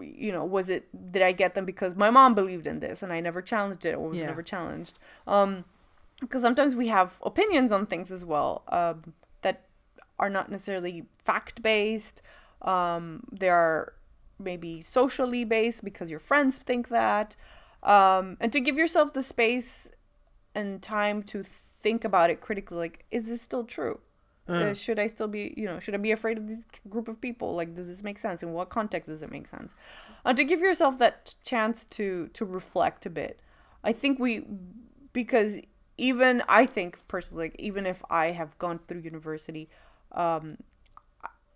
you 0.00 0.30
know 0.32 0.44
was 0.44 0.68
it 0.68 0.86
did 1.12 1.22
i 1.22 1.32
get 1.32 1.54
them? 1.54 1.64
Because 1.64 1.94
my 1.96 2.10
mom 2.10 2.34
believed 2.34 2.66
in 2.66 2.80
this 2.80 3.02
and 3.02 3.12
i 3.12 3.20
never 3.20 3.40
challenged 3.40 3.84
it 3.84 3.94
or 3.94 4.08
was 4.08 4.20
Yeah. 4.20 4.26
never 4.26 4.42
challenged. 4.42 4.98
Um 5.26 5.64
because 6.20 6.42
sometimes 6.42 6.76
we 6.76 6.88
have 6.88 7.18
opinions 7.22 7.72
on 7.72 7.86
things 7.86 8.12
as 8.12 8.24
well 8.24 8.62
um 8.68 9.14
that 9.42 9.62
are 10.18 10.30
not 10.30 10.50
necessarily 10.50 11.06
fact 11.24 11.62
based 11.62 12.22
um 12.62 13.24
they 13.32 13.48
are 13.48 13.94
maybe 14.38 14.80
socially 14.82 15.44
based 15.44 15.82
because 15.84 16.10
your 16.10 16.20
friends 16.20 16.58
think 16.58 16.88
that. 16.88 17.34
Um 17.82 18.36
and 18.40 18.52
to 18.52 18.60
give 18.60 18.76
yourself 18.76 19.12
the 19.14 19.22
space 19.22 19.88
and 20.54 20.82
time 20.82 21.22
to 21.24 21.42
think 21.82 22.04
about 22.04 22.30
it 22.30 22.40
critically 22.40 22.76
like 22.76 23.04
is 23.10 23.26
this 23.26 23.42
still 23.42 23.64
true 23.64 23.98
Uh, 24.48 24.52
uh, 24.52 24.74
should 24.74 24.98
I 24.98 25.06
still 25.06 25.28
be, 25.28 25.54
you 25.56 25.66
know, 25.66 25.78
should 25.78 25.94
I 25.94 25.98
be 25.98 26.10
afraid 26.10 26.36
of 26.36 26.48
this 26.48 26.64
group 26.88 27.08
of 27.08 27.20
people? 27.20 27.54
Like, 27.54 27.74
does 27.74 27.88
this 27.88 28.02
make 28.02 28.18
sense? 28.18 28.42
In 28.42 28.52
what 28.52 28.70
context 28.70 29.08
does 29.08 29.22
it 29.22 29.30
make 29.30 29.46
sense? 29.48 29.72
Uh, 30.24 30.32
to 30.32 30.44
give 30.44 30.60
yourself 30.60 30.98
that 30.98 31.34
chance 31.44 31.84
to 31.86 32.28
to 32.28 32.44
reflect 32.44 33.06
a 33.06 33.10
bit. 33.10 33.40
I 33.84 33.92
think 33.92 34.18
we, 34.18 34.44
because 35.12 35.56
even 35.96 36.42
I 36.48 36.66
think 36.66 37.00
personally, 37.06 37.46
like, 37.46 37.56
even 37.58 37.86
if 37.86 38.02
I 38.10 38.32
have 38.32 38.58
gone 38.58 38.80
through 38.86 39.00
university, 39.00 39.68
um, 40.12 40.58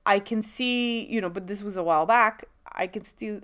I 0.05 0.21
can 0.21 0.43
see, 0.43 1.05
you 1.07 1.21
know, 1.21 1.31
but 1.31 1.49
this 1.49 1.62
was 1.62 1.76
a 1.76 1.83
while 1.83 2.07
back. 2.07 2.45
I 2.71 2.87
can 2.87 3.02
still, 3.02 3.40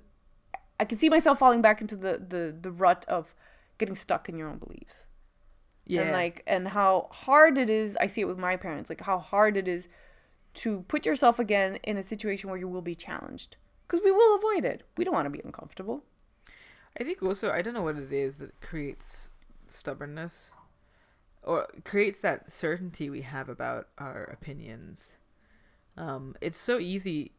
I 0.79 0.85
can 0.85 0.99
see 0.99 1.09
myself 1.09 1.41
falling 1.41 1.63
back 1.63 1.81
into 1.81 1.97
the 1.97 2.23
the 2.29 2.55
the 2.61 2.71
rut 2.71 3.05
of 3.09 3.35
getting 3.79 3.97
stuck 3.97 4.29
in 4.29 4.37
your 4.37 4.49
own 4.49 4.59
beliefs 4.59 5.07
yeah. 5.87 6.03
and 6.03 6.13
like 6.13 6.43
and 6.47 6.69
how 6.69 7.09
hard 7.11 7.59
it 7.59 7.69
is 7.69 7.97
i 8.01 8.07
see 8.07 8.21
it 8.21 8.29
with 8.29 8.39
my 8.39 8.57
parents 8.57 8.89
like 8.91 9.01
how 9.03 9.19
hard 9.19 9.57
it 9.57 9.69
is 9.69 9.89
to 10.55 10.81
put 10.89 11.07
yourself 11.07 11.39
again 11.39 11.77
in 11.83 11.97
a 11.97 12.03
situation 12.03 12.49
where 12.51 12.59
you 12.59 12.69
will 12.69 12.83
be 12.83 12.95
challenged 12.95 13.57
because 13.87 14.03
we 14.05 14.11
will 14.11 14.37
avoid 14.37 14.65
it 14.65 14.83
we 14.97 15.05
don't 15.05 15.15
want 15.15 15.27
to 15.27 15.31
be 15.31 15.41
uncomfortable 15.45 16.05
I 16.99 17.05
think 17.05 17.23
also 17.23 17.51
I 17.51 17.63
don't 17.63 17.75
know 17.75 17.83
what 17.83 17.97
it 17.97 18.13
is 18.13 18.39
that 18.39 18.61
creates 18.61 19.31
stubbornness 19.67 20.53
or 21.43 21.67
creates 21.85 22.21
that 22.21 22.53
certainty 22.53 23.09
we 23.09 23.23
have 23.23 23.49
about 23.49 23.89
our 23.99 24.25
opinions. 24.25 25.19
Um, 25.97 26.37
it's 26.41 26.59
so 26.59 26.79
easy 26.79 27.33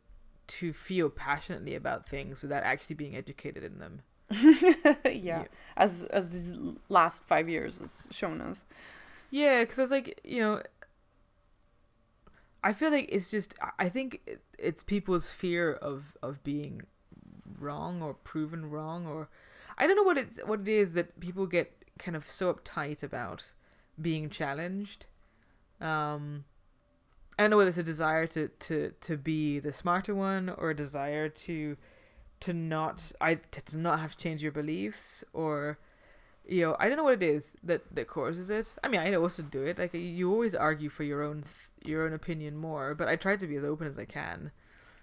to 0.46 0.74
feel 0.74 1.10
passionately 1.10 1.76
about 1.76 2.08
things 2.08 2.42
without 2.42 2.64
actually 2.64 2.96
being 2.96 3.16
educated 3.16 3.64
in 3.64 3.80
them. 3.80 4.02
yeah. 5.12 5.44
as 5.78 6.04
as 6.06 6.30
these 6.32 6.58
last 6.90 7.24
five 7.24 7.50
years 7.50 7.80
has 7.80 8.08
shown 8.12 8.42
us 8.42 8.66
Yeah, 9.32 9.62
because 9.62 9.80
I 9.80 9.82
was 9.84 9.92
like, 9.92 10.20
you 10.24 10.42
know, 10.42 10.62
I 12.64 12.74
feel 12.74 12.92
like 12.92 13.10
it's 13.12 13.30
just. 13.30 13.56
I- 13.62 13.86
I 13.86 13.90
think 13.90 14.22
it's 14.58 14.84
people's 14.84 15.32
fear 15.32 15.74
of 15.74 16.16
of 16.22 16.44
being 16.44 16.84
wrong 17.60 18.02
or 18.02 18.14
proven 18.14 18.70
wrong, 18.70 19.06
or 19.08 19.30
I 19.78 19.88
don't 19.88 19.96
know 19.96 20.04
what 20.04 20.18
it's 20.18 20.40
what 20.46 20.62
it 20.62 20.68
is 20.68 20.94
that 20.94 21.20
people 21.20 21.46
get 21.46 21.74
kind 22.00 22.16
of 22.16 22.30
so 22.30 22.54
uptight 22.54 23.04
about 23.04 23.54
being 24.02 24.30
challenged. 24.30 25.06
Um, 25.82 26.46
I 27.38 27.44
don't 27.44 27.50
know 27.52 27.58
whether 27.58 27.70
it's 27.70 27.78
a 27.78 27.84
desire 27.84 28.28
to 28.28 28.48
to 28.48 28.94
to 29.02 29.18
be 29.18 29.60
the 29.60 29.74
smarter 29.74 30.16
one 30.16 30.50
or 30.50 30.70
a 30.70 30.76
desire 30.76 31.28
to 31.30 31.76
to 32.46 32.54
not 32.54 33.12
I 33.22 33.36
to, 33.36 33.60
to 33.66 33.78
not 33.78 34.00
have 34.00 34.12
to 34.16 34.24
change 34.24 34.42
your 34.44 34.52
beliefs 34.52 35.24
or 35.34 35.78
you 36.46 36.62
know 36.66 36.76
I 36.80 36.88
don't 36.88 36.98
know 36.98 37.04
what 37.10 37.22
it 37.22 37.24
is 37.36 37.56
that 37.64 37.82
that 37.96 38.08
causes 38.08 38.50
it. 38.50 38.76
I 38.84 38.88
mean 38.90 39.00
I 39.02 39.14
also 39.16 39.44
do 39.44 39.64
it. 39.64 39.78
Like 39.78 39.94
you 39.94 40.32
always 40.32 40.56
argue 40.56 40.90
for 40.90 41.04
your 41.04 41.24
own 41.24 41.44
your 41.84 42.06
own 42.06 42.14
opinion 42.14 42.56
more, 42.58 42.96
but 42.96 43.08
I 43.08 43.16
try 43.16 43.36
to 43.36 43.48
be 43.48 43.56
as 43.56 43.64
open 43.64 43.88
as 43.88 43.98
I 44.00 44.06
can. 44.06 44.52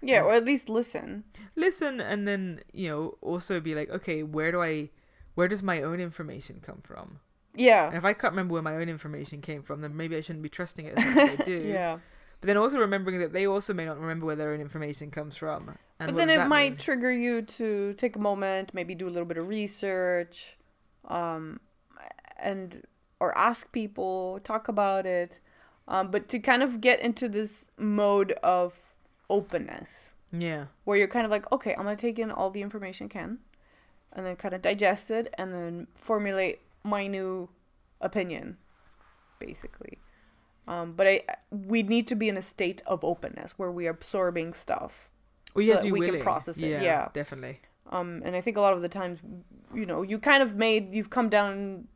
yeah 0.01 0.21
or 0.21 0.33
at 0.33 0.45
least 0.45 0.67
listen 0.69 1.23
Listen 1.55 1.99
and 2.01 2.27
then 2.27 2.61
you 2.73 2.89
know 2.89 3.17
also 3.21 3.59
be 3.59 3.73
like 3.75 3.89
okay 3.97 4.23
where 4.23 4.51
do 4.51 4.61
I 4.61 4.89
where 5.35 5.47
does 5.47 5.63
my 5.63 5.81
own 5.81 5.99
information 5.99 6.55
come 6.61 6.81
from? 6.89 7.19
And 7.53 7.61
yeah 7.67 7.95
if 7.99 8.03
I 8.05 8.13
can't 8.13 8.33
remember 8.33 8.53
where 8.53 8.61
my 8.71 8.75
own 8.81 8.89
information 8.89 9.41
came 9.41 9.61
from, 9.63 9.81
then 9.81 9.93
maybe 9.97 10.15
I 10.17 10.21
shouldn't 10.21 10.43
be 10.43 10.49
trusting 10.59 10.85
it 10.87 10.97
as 10.97 11.05
much 11.05 11.17
as 11.25 11.39
I 11.39 11.43
do. 11.53 11.57
yeah 11.77 11.97
But 12.41 12.47
then 12.47 12.57
also 12.57 12.79
remembering 12.79 13.19
that 13.19 13.33
they 13.33 13.45
also 13.45 13.73
may 13.73 13.85
not 13.85 13.99
remember 13.99 14.25
where 14.25 14.35
their 14.35 14.51
own 14.51 14.61
information 14.61 15.11
comes 15.11 15.37
from. 15.37 15.77
And 16.01 16.11
but 16.11 16.15
then 16.15 16.29
it 16.29 16.47
might 16.47 16.71
mean? 16.71 16.77
trigger 16.77 17.11
you 17.11 17.43
to 17.43 17.93
take 17.93 18.15
a 18.15 18.19
moment 18.19 18.73
maybe 18.73 18.95
do 18.95 19.05
a 19.05 19.09
little 19.09 19.25
bit 19.25 19.37
of 19.37 19.47
research 19.47 20.57
um 21.07 21.59
and 22.39 22.83
or 23.19 23.37
ask 23.37 23.71
people 23.71 24.39
talk 24.43 24.67
about 24.67 25.05
it 25.05 25.39
um 25.87 26.09
but 26.09 26.27
to 26.27 26.39
kind 26.39 26.63
of 26.63 26.81
get 26.81 26.99
into 26.99 27.29
this 27.29 27.67
mode 27.77 28.31
of 28.43 28.73
openness 29.29 30.13
yeah. 30.31 30.65
where 30.85 30.97
you're 30.97 31.07
kind 31.07 31.25
of 31.25 31.31
like 31.31 31.49
okay 31.51 31.75
i'm 31.75 31.83
gonna 31.83 31.95
take 31.95 32.17
in 32.17 32.31
all 32.31 32.49
the 32.49 32.61
information 32.61 33.05
I 33.05 33.09
can 33.09 33.37
and 34.13 34.25
then 34.25 34.35
kind 34.35 34.53
of 34.55 34.61
digest 34.61 35.11
it 35.11 35.31
and 35.37 35.53
then 35.53 35.87
formulate 35.93 36.61
my 36.83 37.05
new 37.05 37.49
opinion 38.01 38.57
basically 39.39 39.99
um, 40.67 40.93
but 40.93 41.07
I 41.07 41.23
we 41.49 41.83
need 41.83 42.07
to 42.07 42.15
be 42.15 42.29
in 42.29 42.37
a 42.37 42.41
state 42.41 42.81
of 42.85 43.03
openness 43.03 43.53
where 43.57 43.71
we 43.71 43.87
are 43.87 43.91
absorbing 43.91 44.53
stuff 44.53 45.09
Well, 45.55 45.63
you 45.63 45.71
so 45.71 45.75
have 45.75 45.83
to 45.83 45.89
that 45.89 45.99
we 45.99 46.05
can 46.05 46.21
process 46.21 46.57
it, 46.57 46.81
yeah. 46.81 47.09
definitely. 47.13 47.59
um, 47.91 48.21
and 48.25 48.35
I 48.35 48.41
think 48.41 48.57
a 48.57 48.61
lot 48.61 48.73
of 48.73 48.81
the 48.81 48.89
times, 48.89 49.19
you 49.73 49.85
know, 49.85 50.01
you 50.01 50.17
kind 50.19 50.41
of 50.43 50.55
made, 50.55 50.93
you've 50.93 51.09
come 51.09 51.29
down 51.29 51.87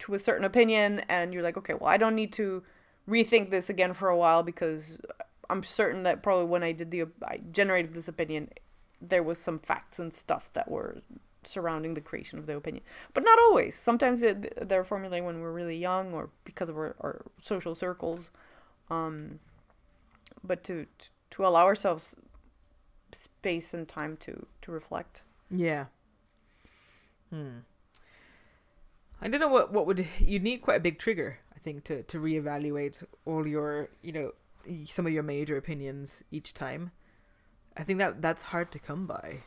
to 0.00 0.14
a 0.14 0.18
certain 0.18 0.44
opinion 0.44 1.00
and 1.08 1.32
you're 1.32 1.42
like, 1.42 1.56
okay, 1.56 1.74
well, 1.74 1.88
I 1.88 1.96
don't 1.96 2.14
need 2.16 2.32
to 2.34 2.62
rethink 3.08 3.50
this 3.50 3.70
again 3.70 3.92
for 3.94 4.08
a 4.08 4.16
while 4.16 4.42
because 4.42 4.98
I'm 5.48 5.62
certain 5.62 6.02
that 6.02 6.22
probably 6.22 6.46
when 6.46 6.62
I 6.62 6.72
did 6.72 6.90
the, 6.90 7.04
I 7.24 7.40
generated 7.52 7.94
this 7.94 8.08
opinion, 8.08 8.50
there 9.00 9.22
was 9.22 9.38
some 9.38 9.58
facts 9.58 9.98
and 9.98 10.12
stuff 10.12 10.50
that 10.54 10.70
were 10.70 11.02
surrounding 11.44 11.94
the 11.94 12.00
creation 12.00 12.38
of 12.38 12.46
the 12.46 12.56
opinion. 12.56 12.84
But 13.14 13.24
not 13.24 13.38
always. 13.38 13.76
Sometimes 13.76 14.22
it, 14.22 14.68
they're 14.68 14.84
formulated 14.84 15.26
when 15.26 15.40
we're 15.40 15.52
really 15.52 15.76
young 15.76 16.12
or 16.12 16.30
because 16.44 16.68
of 16.68 16.76
our, 16.76 16.94
our 17.00 17.24
social 17.40 17.74
circles. 17.74 18.30
Um, 18.90 19.40
but 20.44 20.64
to, 20.64 20.86
to, 20.98 21.10
to 21.30 21.46
allow 21.46 21.64
ourselves 21.64 22.16
space 23.12 23.74
and 23.74 23.88
time 23.88 24.16
to, 24.18 24.46
to 24.62 24.72
reflect. 24.72 25.22
Yeah. 25.50 25.86
Hmm. 27.30 27.60
I 29.22 29.28
don't 29.28 29.40
know 29.40 29.48
what 29.48 29.72
what 29.72 29.86
would 29.86 30.06
you 30.18 30.40
need 30.40 30.62
quite 30.62 30.78
a 30.78 30.80
big 30.80 30.98
trigger 30.98 31.38
I 31.54 31.60
think 31.60 31.84
to 31.84 32.02
to 32.02 32.18
reevaluate 32.18 33.04
all 33.24 33.46
your 33.46 33.88
you 34.02 34.12
know 34.12 34.32
some 34.86 35.06
of 35.06 35.12
your 35.12 35.22
major 35.22 35.56
opinions 35.56 36.24
each 36.30 36.52
time. 36.54 36.90
I 37.76 37.84
think 37.84 37.98
that 38.00 38.20
that's 38.20 38.42
hard 38.42 38.72
to 38.72 38.78
come 38.78 39.06
by. 39.06 39.44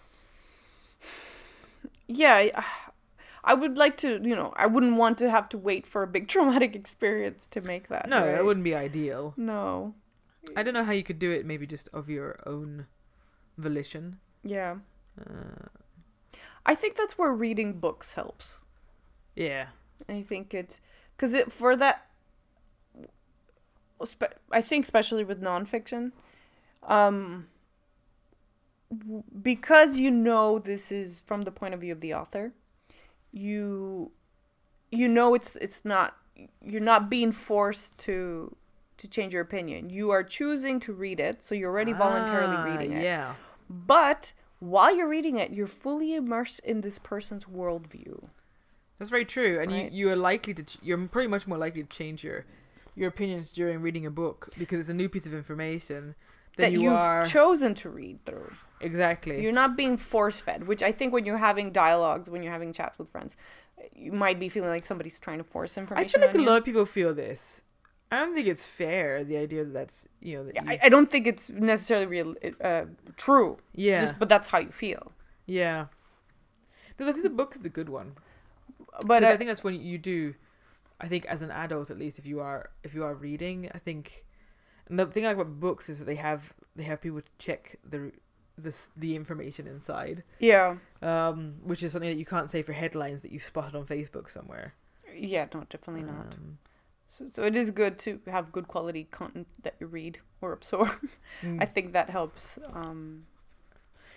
Yeah, 2.08 2.64
I, 3.44 3.54
would 3.54 3.78
like 3.78 3.98
to, 3.98 4.20
you 4.24 4.36
know, 4.36 4.54
I 4.56 4.66
wouldn't 4.68 4.98
want 4.98 5.18
to 5.20 5.30
have 5.30 5.50
to 5.50 5.58
wait 5.58 5.86
for 5.88 6.04
a 6.04 6.08
big 6.08 6.28
traumatic 6.34 6.76
experience 6.76 7.48
to 7.52 7.62
make 7.62 7.88
that. 7.90 8.08
No, 8.10 8.20
right? 8.26 8.32
that 8.34 8.46
wouldn't 8.46 8.64
be 8.64 8.76
ideal. 8.76 9.34
No. 9.38 9.96
I 10.56 10.62
don't 10.64 10.74
know 10.76 10.84
how 10.84 10.92
you 10.92 11.04
could 11.04 11.18
do 11.20 11.32
it. 11.32 11.46
Maybe 11.46 11.66
just 11.66 11.90
of 11.94 12.10
your 12.10 12.40
own 12.46 12.86
volition. 13.58 14.20
Yeah. 14.44 14.76
Uh, 15.20 15.68
I 16.66 16.76
think 16.76 16.96
that's 16.96 17.18
where 17.18 17.32
reading 17.32 17.74
books 17.80 18.14
helps. 18.14 18.62
yeah. 19.36 19.68
I 20.10 20.22
think 20.24 20.54
it, 20.54 20.80
because 21.16 21.32
it 21.34 21.52
for 21.54 21.76
that. 21.78 22.06
spe- 24.04 24.36
I 24.52 24.62
think 24.62 24.84
especially 24.84 25.24
with 25.24 25.42
nonfiction, 25.42 26.12
um, 26.84 27.48
because 29.42 29.98
you 29.98 30.12
know 30.12 30.60
this 30.60 30.92
is 30.92 31.22
from 31.26 31.42
the 31.44 31.52
point 31.52 31.74
of 31.74 31.82
view 31.82 31.92
of 31.92 32.02
the 32.02 32.14
author, 32.14 32.54
you, 33.32 34.12
you 34.92 35.08
know 35.08 35.34
it's 35.34 35.56
it's 35.58 35.84
not 35.84 36.16
you're 36.64 36.82
not 36.82 37.10
being 37.10 37.32
forced 37.32 37.98
to 38.00 38.56
to 38.98 39.08
change 39.10 39.34
your 39.34 39.42
opinion. 39.42 39.90
You 39.90 40.12
are 40.12 40.24
choosing 40.24 40.80
to 40.82 40.94
read 40.94 41.20
it, 41.20 41.42
so 41.42 41.54
you're 41.56 41.70
already 41.72 41.94
voluntarily 41.94 42.56
Ah, 42.56 42.64
reading 42.64 42.94
it. 42.94 43.04
Yeah. 43.04 43.36
But 43.70 44.32
while 44.60 44.96
you're 44.96 45.08
reading 45.10 45.38
it, 45.38 45.52
you're 45.52 45.68
fully 45.68 46.14
immersed 46.16 46.60
in 46.60 46.82
this 46.82 46.98
person's 47.00 47.46
worldview. 47.46 48.30
That's 48.98 49.10
very 49.10 49.26
true, 49.26 49.60
and 49.60 49.72
Right. 49.72 49.92
you 49.92 50.08
you 50.08 50.14
are 50.14 50.16
likely 50.16 50.54
to 50.54 50.64
ch- 50.64 50.78
you're 50.82 50.98
pretty 51.08 51.28
much 51.28 51.48
more 51.48 51.58
likely 51.58 51.84
to 51.84 51.90
change 51.90 52.24
your 52.24 52.46
your 52.96 53.10
opinions 53.10 53.52
during 53.52 53.82
reading 53.82 54.06
a 54.06 54.12
book 54.12 54.50
because 54.58 54.80
it's 54.80 54.90
a 54.90 54.94
new 54.94 55.10
piece 55.10 55.26
of 55.26 55.34
information 55.34 56.16
than 56.56 56.72
that 56.72 56.72
you 56.72 56.84
you've 56.84 56.94
are. 56.94 57.26
chosen 57.26 57.74
to 57.74 57.90
read 57.90 58.24
through. 58.24 58.54
Exactly. 58.82 59.42
You're 59.42 59.52
not 59.52 59.76
being 59.78 59.98
force 59.98 60.40
fed, 60.40 60.68
which 60.68 60.84
I 60.84 60.92
think 60.92 61.14
when 61.14 61.26
you're 61.26 61.38
having 61.38 61.72
dialogues, 61.72 62.30
when 62.30 62.44
you're 62.44 62.52
having 62.54 62.74
chats 62.74 62.98
with 62.98 63.10
friends, 63.10 63.36
you 63.94 64.12
might 64.12 64.40
be 64.40 64.50
feeling 64.50 64.70
like 64.70 64.86
somebody's 64.86 65.20
trying 65.20 65.38
to 65.40 65.44
force 65.44 65.78
information. 65.78 66.22
I 66.22 66.28
feel 66.28 66.28
like 66.28 66.36
a 66.36 66.40
you. 66.40 66.46
lot 66.46 66.58
of 66.60 66.66
people 66.66 66.86
feel 66.86 67.14
this. 67.14 67.62
I 68.12 68.20
don't 68.20 68.34
think 68.36 68.48
it's 68.48 68.66
fair. 68.66 69.24
The 69.24 69.38
idea 69.38 69.64
that 69.66 69.74
that's 69.74 70.08
you 70.22 70.38
know 70.38 70.44
that 70.46 70.56
Yeah, 70.56 70.64
you- 70.64 70.70
I, 70.72 70.80
I 70.84 70.90
don't 70.90 71.10
think 71.10 71.26
it's 71.28 71.50
necessarily 71.50 72.06
real, 72.06 72.36
uh, 72.64 72.86
true. 73.18 73.58
Yeah 73.74 74.02
Just, 74.02 74.20
but 74.20 74.30
that's 74.30 74.48
how 74.50 74.60
you 74.60 74.72
feel. 74.72 75.12
yeah. 75.46 75.88
I 76.98 77.04
think 77.12 77.24
the 77.24 77.30
book 77.30 77.56
is 77.56 77.66
a 77.66 77.70
good 77.70 77.90
one. 77.90 78.16
But 79.06 79.24
uh, 79.24 79.28
I 79.28 79.36
think 79.38 79.50
that's 79.50 79.64
when 79.66 79.76
you 79.76 79.98
do. 79.98 80.36
I 81.02 81.10
think 81.10 81.26
as 81.26 81.42
an 81.42 81.52
adult, 81.52 81.90
at 81.92 81.98
least, 81.98 82.18
if 82.20 82.26
you 82.26 82.40
are 82.40 82.70
if 82.84 82.94
you 82.94 83.04
are 83.04 83.14
reading, 83.14 83.70
I 83.76 83.80
think. 83.80 84.24
And 84.88 84.98
the 84.98 85.06
thing 85.08 85.26
I 85.26 85.30
like 85.30 85.38
about 85.38 85.60
books 85.60 85.90
is 85.90 86.00
that 86.00 86.06
they 86.06 86.16
have 86.16 86.54
they 86.76 86.84
have 86.84 87.02
people 87.02 87.20
to 87.22 87.32
check 87.38 87.76
the 87.84 88.14
this 88.58 88.92
the 88.96 89.16
information 89.16 89.68
inside, 89.68 90.24
yeah, 90.40 90.78
um, 91.02 91.56
which 91.64 91.84
is 91.84 91.92
something 91.92 92.10
that 92.10 92.18
you 92.18 92.26
can't 92.26 92.50
say 92.50 92.62
for 92.62 92.74
headlines 92.74 93.22
that 93.22 93.32
you 93.32 93.40
spotted 93.40 93.76
on 93.76 93.86
Facebook 93.86 94.30
somewhere. 94.30 94.74
yeah, 95.16 95.46
no, 95.54 95.64
definitely 95.70 96.04
not. 96.04 96.34
Um, 96.34 96.58
So, 97.08 97.26
so 97.32 97.44
it 97.44 97.56
is 97.56 97.70
good 97.72 97.98
to 98.00 98.20
have 98.28 98.52
good 98.52 98.68
quality 98.68 99.08
content 99.12 99.48
that 99.64 99.76
you 99.80 99.88
read 99.88 100.20
or 100.42 100.52
absorb. 100.52 100.90
mm, 101.44 101.62
I 101.62 101.66
think 101.66 101.94
that 101.94 102.10
helps 102.10 102.58
um, 102.74 103.26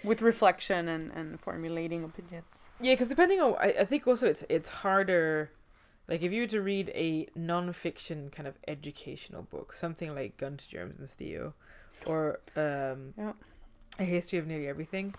with 0.03 0.23
reflection 0.23 0.89
and, 0.89 1.11
and 1.13 1.39
formulating 1.41 2.03
opinions. 2.03 2.47
Yeah, 2.81 2.95
because 2.95 3.09
depending 3.09 3.41
on, 3.41 3.55
I, 3.61 3.75
I 3.81 3.85
think 3.85 4.07
also 4.07 4.27
it's 4.27 4.45
it's 4.49 4.69
harder. 4.83 5.51
Like 6.09 6.23
if 6.23 6.33
you 6.33 6.43
were 6.43 6.47
to 6.49 6.63
read 6.63 6.89
a 6.95 7.29
non-fiction 7.37 8.31
kind 8.31 8.49
of 8.49 8.55
educational 8.67 9.43
book, 9.43 9.75
something 9.77 10.15
like 10.15 10.37
Guns, 10.39 10.67
Germs, 10.67 10.99
and 10.99 11.09
Steel, 11.09 11.55
or 12.07 12.41
um, 12.57 13.13
Yeah. 13.19 13.33
A 13.99 14.05
history 14.05 14.39
of 14.39 14.47
nearly 14.47 14.69
everything, 14.69 15.15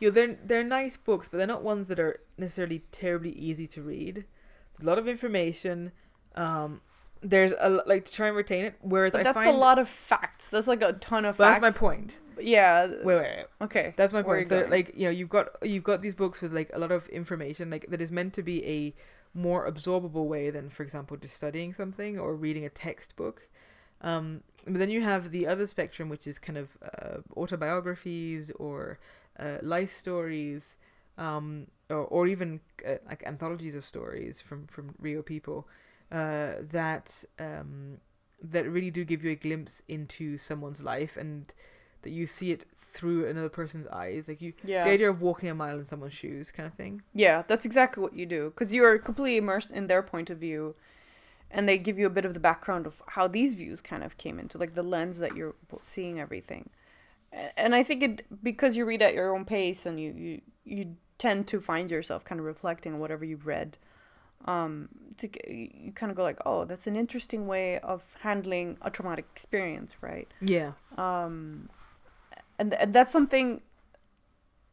you 0.00 0.08
know, 0.08 0.14
they're 0.14 0.36
they're 0.44 0.64
nice 0.64 0.96
books, 0.96 1.28
but 1.28 1.38
they're 1.38 1.46
not 1.46 1.62
ones 1.62 1.88
that 1.88 1.98
are 1.98 2.18
necessarily 2.36 2.84
terribly 2.92 3.32
easy 3.32 3.66
to 3.68 3.82
read. 3.82 4.24
There's 4.72 4.86
a 4.86 4.86
lot 4.86 4.98
of 4.98 5.06
information. 5.08 5.92
Um, 6.34 6.80
there's 7.22 7.54
a 7.58 7.70
like 7.70 8.04
to 8.04 8.12
try 8.12 8.28
and 8.28 8.36
retain 8.36 8.66
it. 8.66 8.74
Whereas 8.80 9.12
But 9.12 9.20
I 9.22 9.24
that's 9.24 9.34
find 9.34 9.50
a 9.50 9.52
lot 9.52 9.78
of 9.78 9.88
facts. 9.88 10.50
That's 10.50 10.66
like 10.66 10.82
a 10.82 10.92
ton 10.92 11.24
of 11.24 11.36
facts. 11.36 11.60
that's 11.60 11.62
my 11.62 11.78
point. 11.78 12.20
Yeah. 12.38 12.86
Wait, 12.86 13.04
wait, 13.04 13.16
wait. 13.16 13.46
Okay. 13.62 13.94
That's 13.96 14.12
my 14.12 14.22
point. 14.22 14.48
So 14.48 14.60
going? 14.60 14.70
like 14.70 14.92
you 14.94 15.04
know 15.04 15.10
you've 15.10 15.30
got 15.30 15.48
you've 15.62 15.84
got 15.84 16.02
these 16.02 16.14
books 16.14 16.42
with 16.42 16.52
like 16.52 16.70
a 16.74 16.78
lot 16.78 16.92
of 16.92 17.08
information 17.08 17.70
like 17.70 17.86
that 17.88 18.00
is 18.00 18.12
meant 18.12 18.34
to 18.34 18.42
be 18.42 18.64
a 18.66 18.94
more 19.32 19.68
absorbable 19.70 20.26
way 20.26 20.50
than 20.50 20.70
for 20.70 20.84
example 20.84 21.16
just 21.16 21.34
studying 21.34 21.72
something 21.72 22.18
or 22.18 22.36
reading 22.36 22.64
a 22.64 22.70
textbook. 22.70 23.48
Um, 24.04 24.42
but 24.64 24.78
then 24.78 24.90
you 24.90 25.02
have 25.02 25.30
the 25.30 25.46
other 25.46 25.66
spectrum, 25.66 26.08
which 26.08 26.26
is 26.26 26.38
kind 26.38 26.58
of 26.58 26.76
uh, 26.82 27.18
autobiographies 27.36 28.50
or 28.64 28.98
uh, 29.38 29.58
life 29.62 29.92
stories, 29.92 30.76
um, 31.18 31.66
or, 31.90 32.04
or 32.16 32.26
even 32.26 32.60
uh, 32.86 32.96
like 33.08 33.22
anthologies 33.26 33.74
of 33.74 33.84
stories 33.84 34.40
from 34.40 34.66
from 34.66 34.94
real 35.00 35.22
people 35.22 35.66
uh, 36.12 36.52
that 36.70 37.24
um, 37.38 37.98
that 38.42 38.64
really 38.70 38.90
do 38.90 39.04
give 39.04 39.24
you 39.24 39.30
a 39.32 39.34
glimpse 39.46 39.82
into 39.88 40.36
someone's 40.38 40.82
life 40.82 41.16
and 41.16 41.52
that 42.02 42.10
you 42.10 42.26
see 42.26 42.52
it 42.52 42.66
through 42.76 43.26
another 43.26 43.48
person's 43.48 43.86
eyes, 43.88 44.28
like 44.28 44.40
you 44.42 44.52
Yeah. 44.64 44.84
the 44.84 44.90
idea 44.90 45.10
of 45.10 45.22
walking 45.22 45.48
a 45.48 45.54
mile 45.54 45.78
in 45.78 45.84
someone's 45.86 46.14
shoes, 46.14 46.50
kind 46.50 46.66
of 46.66 46.74
thing. 46.74 47.02
Yeah, 47.14 47.42
that's 47.48 47.64
exactly 47.64 48.02
what 48.02 48.14
you 48.14 48.26
do 48.26 48.50
because 48.50 48.74
you 48.74 48.84
are 48.84 48.98
completely 48.98 49.38
immersed 49.38 49.70
in 49.70 49.86
their 49.86 50.02
point 50.02 50.28
of 50.30 50.38
view, 50.38 50.74
and 51.50 51.68
they 51.68 51.78
give 51.78 51.98
you 51.98 52.06
a 52.06 52.10
bit 52.10 52.24
of 52.24 52.34
the 52.34 52.40
background 52.40 52.86
of 52.86 53.02
how 53.08 53.28
these 53.28 53.54
views 53.54 53.80
kind 53.80 54.02
of 54.02 54.16
came 54.16 54.38
into, 54.38 54.58
like 54.58 54.74
the 54.74 54.82
lens 54.82 55.18
that 55.18 55.36
you're 55.36 55.54
seeing 55.84 56.20
everything. 56.20 56.70
And 57.56 57.74
I 57.74 57.82
think 57.82 58.02
it 58.02 58.44
because 58.44 58.76
you 58.76 58.84
read 58.84 59.02
at 59.02 59.14
your 59.14 59.34
own 59.34 59.44
pace 59.44 59.86
and 59.86 59.98
you 59.98 60.12
you 60.12 60.40
you 60.64 60.96
tend 61.18 61.46
to 61.48 61.60
find 61.60 61.90
yourself 61.90 62.24
kind 62.24 62.40
of 62.40 62.44
reflecting 62.46 62.94
on 62.94 63.00
whatever 63.00 63.24
you've 63.24 63.46
read. 63.46 63.78
Um, 64.46 64.88
to 65.18 65.28
you 65.50 65.92
kind 65.92 66.10
of 66.10 66.16
go 66.16 66.22
like, 66.22 66.38
oh, 66.44 66.64
that's 66.64 66.86
an 66.86 66.96
interesting 66.96 67.46
way 67.46 67.78
of 67.78 68.02
handling 68.20 68.76
a 68.82 68.90
traumatic 68.90 69.26
experience, 69.32 69.92
right? 70.00 70.28
Yeah. 70.40 70.72
um 70.96 71.70
and, 72.58 72.74
and 72.74 72.94
that's 72.94 73.12
something 73.12 73.62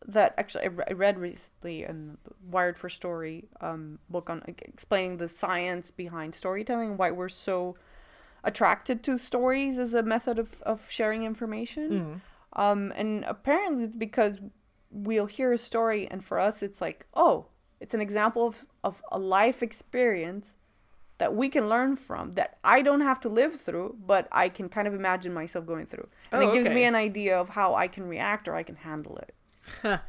that 0.07 0.33
actually 0.37 0.63
I, 0.63 0.67
re- 0.67 0.85
I 0.89 0.93
read 0.93 1.19
recently 1.19 1.83
in 1.83 2.17
the 2.23 2.31
wired 2.49 2.77
for 2.79 2.89
story 2.89 3.45
um 3.61 3.99
book 4.09 4.29
on 4.29 4.41
explaining 4.47 5.17
the 5.17 5.29
science 5.29 5.91
behind 5.91 6.33
storytelling 6.35 6.97
why 6.97 7.11
we're 7.11 7.29
so 7.29 7.75
attracted 8.43 9.03
to 9.03 9.17
stories 9.17 9.77
as 9.77 9.93
a 9.93 10.01
method 10.03 10.39
of, 10.39 10.61
of 10.63 10.81
sharing 10.89 11.23
information 11.23 11.91
Mm. 11.91 12.59
um 12.59 12.93
and 12.95 13.23
apparently 13.25 13.83
it's 13.83 13.95
because 13.95 14.39
we'll 14.89 15.27
hear 15.27 15.53
a 15.53 15.57
story 15.57 16.07
and 16.09 16.25
for 16.25 16.39
us 16.39 16.63
it's 16.63 16.81
like 16.81 17.05
oh 17.13 17.45
it's 17.79 17.93
an 17.93 18.01
example 18.01 18.47
of, 18.47 18.65
of 18.83 19.03
a 19.11 19.19
life 19.19 19.61
experience 19.63 20.55
that 21.19 21.35
we 21.35 21.49
can 21.49 21.69
learn 21.69 21.95
from 21.95 22.31
that 22.33 22.57
I 22.63 22.81
don't 22.81 23.01
have 23.01 23.19
to 23.21 23.29
live 23.29 23.59
through, 23.61 23.97
but 24.07 24.27
I 24.31 24.49
can 24.49 24.69
kind 24.69 24.87
of 24.87 24.95
imagine 24.95 25.31
myself 25.35 25.67
going 25.67 25.85
through. 25.85 26.07
And 26.31 26.41
Oh, 26.41 26.49
it 26.49 26.53
gives 26.55 26.71
me 26.71 26.83
an 26.83 26.95
idea 26.95 27.39
of 27.39 27.49
how 27.49 27.75
I 27.75 27.87
can 27.87 28.07
react 28.09 28.47
or 28.47 28.55
I 28.55 28.63
can 28.63 28.75
handle 28.75 29.17
it. 29.17 29.35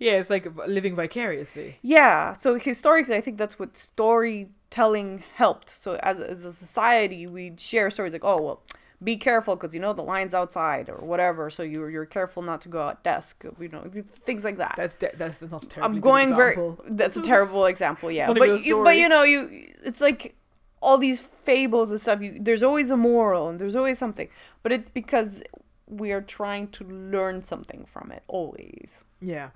Yeah, 0.00 0.12
it's 0.12 0.30
like 0.30 0.48
living 0.66 0.96
vicariously. 0.96 1.76
Yeah. 1.82 2.32
So 2.32 2.58
historically, 2.58 3.16
I 3.16 3.20
think 3.20 3.36
that's 3.36 3.58
what 3.58 3.76
storytelling 3.76 5.22
helped. 5.34 5.68
So 5.68 5.96
as 6.02 6.18
a, 6.18 6.30
as 6.30 6.46
a 6.46 6.54
society, 6.54 7.26
we 7.26 7.52
share 7.58 7.90
stories 7.90 8.14
like, 8.14 8.24
oh 8.24 8.40
well, 8.40 8.62
be 9.04 9.18
careful 9.18 9.56
because 9.56 9.74
you 9.74 9.80
know 9.80 9.92
the 9.92 10.02
line's 10.02 10.32
outside 10.32 10.88
or 10.88 10.96
whatever. 10.96 11.50
So 11.50 11.62
you're 11.62 11.90
you're 11.90 12.06
careful 12.06 12.42
not 12.42 12.62
to 12.62 12.70
go 12.70 12.80
out 12.80 13.04
desk. 13.04 13.44
You 13.60 13.68
know 13.68 13.90
things 14.24 14.42
like 14.42 14.56
that. 14.56 14.74
That's 14.74 14.96
de- 14.96 15.12
that's 15.16 15.42
not 15.42 15.64
a 15.64 15.68
terribly 15.68 15.96
I'm 15.96 16.00
going 16.00 16.34
very. 16.34 16.56
That's 16.88 17.18
a 17.18 17.22
terrible 17.22 17.66
example. 17.66 18.10
Yeah, 18.10 18.32
but 18.32 18.64
you, 18.64 18.82
but 18.82 18.96
you 18.96 19.06
know 19.06 19.22
you. 19.22 19.70
It's 19.84 20.00
like 20.00 20.34
all 20.80 20.96
these 20.96 21.20
fables 21.20 21.90
and 21.90 22.00
stuff. 22.00 22.22
You, 22.22 22.38
there's 22.40 22.62
always 22.62 22.90
a 22.90 22.96
moral 22.96 23.50
and 23.50 23.58
there's 23.58 23.76
always 23.76 23.98
something, 23.98 24.28
but 24.62 24.72
it's 24.72 24.88
because 24.88 25.42
we 25.90 26.12
are 26.12 26.20
trying 26.20 26.68
to 26.68 26.84
learn 26.84 27.42
something 27.42 27.84
from 27.84 28.12
it 28.12 28.22
always. 28.28 28.90
Yeah. 29.20 29.50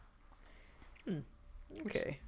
Hmm. 1.05 1.21
Okay. 1.87 2.21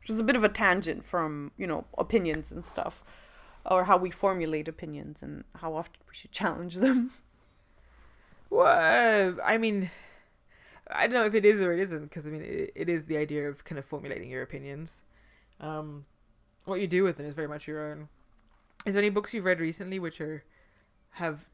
which 0.00 0.10
is 0.10 0.20
a 0.20 0.24
bit 0.24 0.36
of 0.36 0.44
a 0.44 0.48
tangent 0.48 1.04
from 1.04 1.50
you 1.56 1.66
know 1.66 1.84
opinions 1.98 2.50
and 2.50 2.64
stuff 2.64 3.02
or 3.66 3.84
how 3.84 3.96
we 3.96 4.10
formulate 4.10 4.68
opinions 4.68 5.22
and 5.22 5.44
how 5.56 5.74
often 5.74 5.96
we 6.08 6.14
should 6.14 6.32
challenge 6.40 6.76
them 6.76 7.10
Well, 8.48 9.36
I 9.44 9.58
mean, 9.58 9.90
I 10.90 11.06
don't 11.06 11.14
know 11.14 11.24
if 11.24 11.34
it 11.34 11.44
is 11.44 11.60
or 11.60 11.72
it 11.72 11.78
isn't 11.80 12.04
because 12.04 12.26
I 12.26 12.30
mean 12.30 12.42
it, 12.42 12.72
it 12.74 12.88
is 12.88 13.04
the 13.04 13.16
idea 13.16 13.48
of 13.48 13.64
kind 13.64 13.78
of 13.78 13.84
formulating 13.84 14.28
your 14.30 14.42
opinions. 14.42 15.02
Um, 15.60 16.06
what 16.64 16.80
you 16.80 16.86
do 16.86 17.04
with 17.04 17.16
them 17.16 17.26
is 17.26 17.34
very 17.34 17.48
much 17.48 17.68
your 17.68 17.90
own. 17.90 18.08
Is 18.86 18.94
there 18.94 19.02
any 19.02 19.10
books 19.10 19.32
you've 19.32 19.44
read 19.44 19.60
recently 19.60 19.98
which 19.98 20.20
are 20.20 20.42
have 21.14 21.46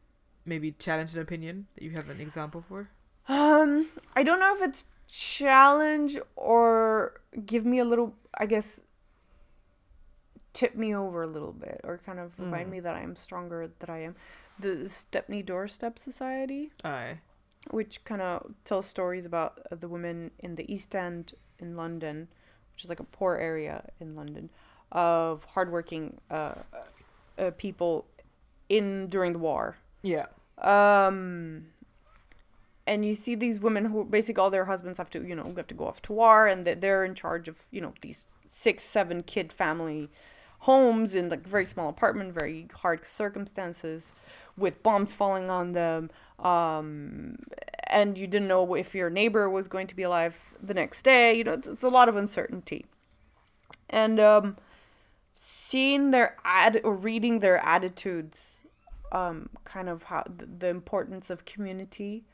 maybe 0.47 0.73
challenge 0.73 1.15
an 1.15 1.21
opinion 1.21 1.67
that 1.75 1.83
you 1.85 1.91
have 1.91 2.09
an 2.09 2.21
example 2.21 2.65
for? 2.69 2.89
um 3.29 3.89
i 4.15 4.23
don't 4.23 4.39
know 4.39 4.55
if 4.55 4.63
it's 4.63 4.85
challenge 5.09 6.17
or 6.37 7.21
give 7.45 7.65
me 7.67 7.79
a 7.81 7.85
little 7.85 8.15
i 8.39 8.47
guess 8.47 8.81
tip 10.53 10.75
me 10.75 10.95
over 10.95 11.23
a 11.23 11.27
little 11.27 11.53
bit 11.53 11.81
or 11.85 11.99
kind 11.99 12.19
of 12.19 12.33
remind 12.39 12.69
Mm. 12.69 12.73
me 12.73 12.81
that 12.81 12.95
i 12.95 13.01
am 13.01 13.15
stronger 13.17 13.69
than 13.79 13.91
i 13.91 13.99
am 13.99 14.15
the 14.59 14.89
stepney 14.89 15.43
doorstep 15.43 15.99
society 15.99 16.71
Aye. 16.85 17.19
which 17.71 18.03
kind 18.05 18.23
of 18.23 18.55
tells 18.65 18.87
stories 18.87 19.27
about 19.27 19.61
uh, 19.71 19.75
the 19.75 19.89
women 19.89 20.31
in 20.39 20.55
the 20.55 20.73
East 20.73 20.95
End 20.95 21.35
in 21.59 21.77
London, 21.77 22.29
which 22.73 22.85
is 22.85 22.89
like 22.89 23.01
a 23.01 23.05
poor 23.05 23.35
area 23.37 23.91
in 24.01 24.15
London, 24.15 24.49
of 24.93 25.45
hardworking 25.55 26.19
uh, 26.31 26.55
uh, 27.39 27.51
people 27.59 28.07
in 28.69 29.09
during 29.09 29.33
the 29.33 29.39
war. 29.41 29.77
Yeah. 30.03 30.27
Um, 30.59 31.66
and 32.87 33.05
you 33.05 33.14
see 33.14 33.35
these 33.35 33.59
women 33.61 33.87
who 33.87 34.05
basically 34.05 34.40
all 34.40 34.51
their 34.51 34.66
husbands 34.66 34.99
have 34.99 35.11
to, 35.11 35.27
you 35.27 35.35
know, 35.35 35.45
have 35.57 35.66
to 35.66 35.75
go 35.75 35.87
off 35.87 36.01
to 36.03 36.12
war, 36.12 36.47
and 36.47 36.64
they- 36.64 36.75
they're 36.75 37.05
in 37.05 37.14
charge 37.14 37.49
of, 37.49 37.66
you 37.71 37.81
know, 37.81 37.95
these 38.01 38.25
six, 38.51 38.85
seven 38.85 39.23
kid 39.23 39.53
family 39.53 40.09
homes 40.61 41.14
in 41.14 41.29
like 41.29 41.47
very 41.47 41.66
small 41.66 41.88
apartment, 41.88 42.33
very 42.33 42.69
hard 42.73 43.01
circumstances, 43.11 44.12
with 44.57 44.83
bombs 44.83 45.12
falling 45.12 45.51
on 45.51 45.73
them. 45.73 46.11
Um, 46.38 47.38
and 47.88 48.19
you 48.19 48.27
didn't 48.27 48.49
know 48.49 48.75
if 48.75 48.95
your 48.95 49.11
neighbor 49.11 49.49
was 49.51 49.69
going 49.69 49.87
to 49.87 49.97
be 49.97 50.03
alive 50.03 50.55
the 50.62 50.75
next 50.75 51.03
day. 51.03 51.35
You 51.35 51.45
know, 51.45 51.53
it's, 51.53 51.66
it's 51.66 51.83
a 51.83 51.88
lot 51.88 52.09
of 52.09 52.16
uncertainty. 52.16 52.87
And 53.88 54.19
um, 54.19 54.57
seeing 55.35 56.11
their 56.11 56.37
ad 56.45 56.81
or 56.83 56.95
reading 56.95 57.40
their 57.40 57.59
attitudes, 57.64 58.62
um, 59.12 59.49
kind 59.64 59.88
of 59.88 60.05
how 60.05 60.25
the, 60.27 60.69
importance 60.69 61.31
of 61.31 61.45
community, 61.45 62.25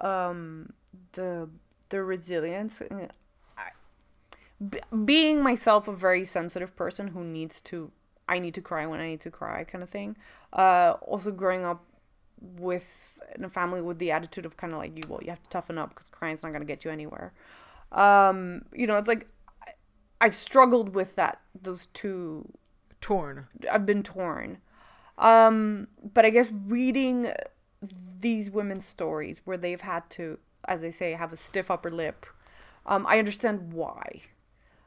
um, 0.00 0.72
the 1.12 1.48
the 1.88 2.02
resilience. 2.02 2.82
I, 3.56 3.70
b- 4.68 4.80
being 5.04 5.42
myself 5.42 5.88
a 5.88 5.92
very 5.92 6.24
sensitive 6.24 6.76
person 6.76 7.08
who 7.08 7.24
needs 7.24 7.62
to, 7.62 7.90
I 8.28 8.38
need 8.38 8.54
to 8.54 8.60
cry 8.60 8.86
when 8.86 9.00
I 9.00 9.08
need 9.08 9.20
to 9.20 9.30
cry, 9.30 9.64
kind 9.64 9.82
of 9.82 9.90
thing. 9.90 10.16
Uh, 10.52 10.94
also 11.02 11.30
growing 11.30 11.64
up 11.64 11.84
with 12.40 13.18
in 13.34 13.44
a 13.44 13.48
family 13.48 13.80
with 13.80 13.98
the 13.98 14.10
attitude 14.10 14.46
of 14.46 14.56
kind 14.56 14.72
of 14.72 14.78
like 14.78 14.96
you, 14.96 15.02
well, 15.08 15.20
you 15.22 15.30
have 15.30 15.42
to 15.42 15.48
toughen 15.48 15.78
up 15.78 15.90
because 15.90 16.08
crying's 16.08 16.42
not 16.42 16.52
gonna 16.52 16.64
get 16.64 16.84
you 16.84 16.90
anywhere. 16.90 17.32
Um, 17.92 18.62
you 18.72 18.86
know, 18.86 18.96
it's 18.96 19.08
like 19.08 19.26
I, 19.66 19.72
I've 20.20 20.34
struggled 20.34 20.94
with 20.94 21.16
that. 21.16 21.40
Those 21.60 21.86
two, 21.94 22.52
Torn. 23.00 23.46
I've 23.70 23.86
been 23.86 24.02
torn. 24.02 24.58
Um, 25.18 25.88
but 26.14 26.24
I 26.24 26.30
guess 26.30 26.50
reading 26.66 27.32
these 28.20 28.50
women's 28.50 28.84
stories 28.86 29.40
where 29.44 29.56
they've 29.56 29.80
had 29.80 30.08
to, 30.10 30.38
as 30.66 30.80
they 30.80 30.90
say, 30.90 31.12
have 31.12 31.32
a 31.32 31.36
stiff 31.36 31.70
upper 31.70 31.90
lip, 31.90 32.26
um, 32.86 33.06
I 33.06 33.18
understand 33.18 33.72
why. 33.72 34.22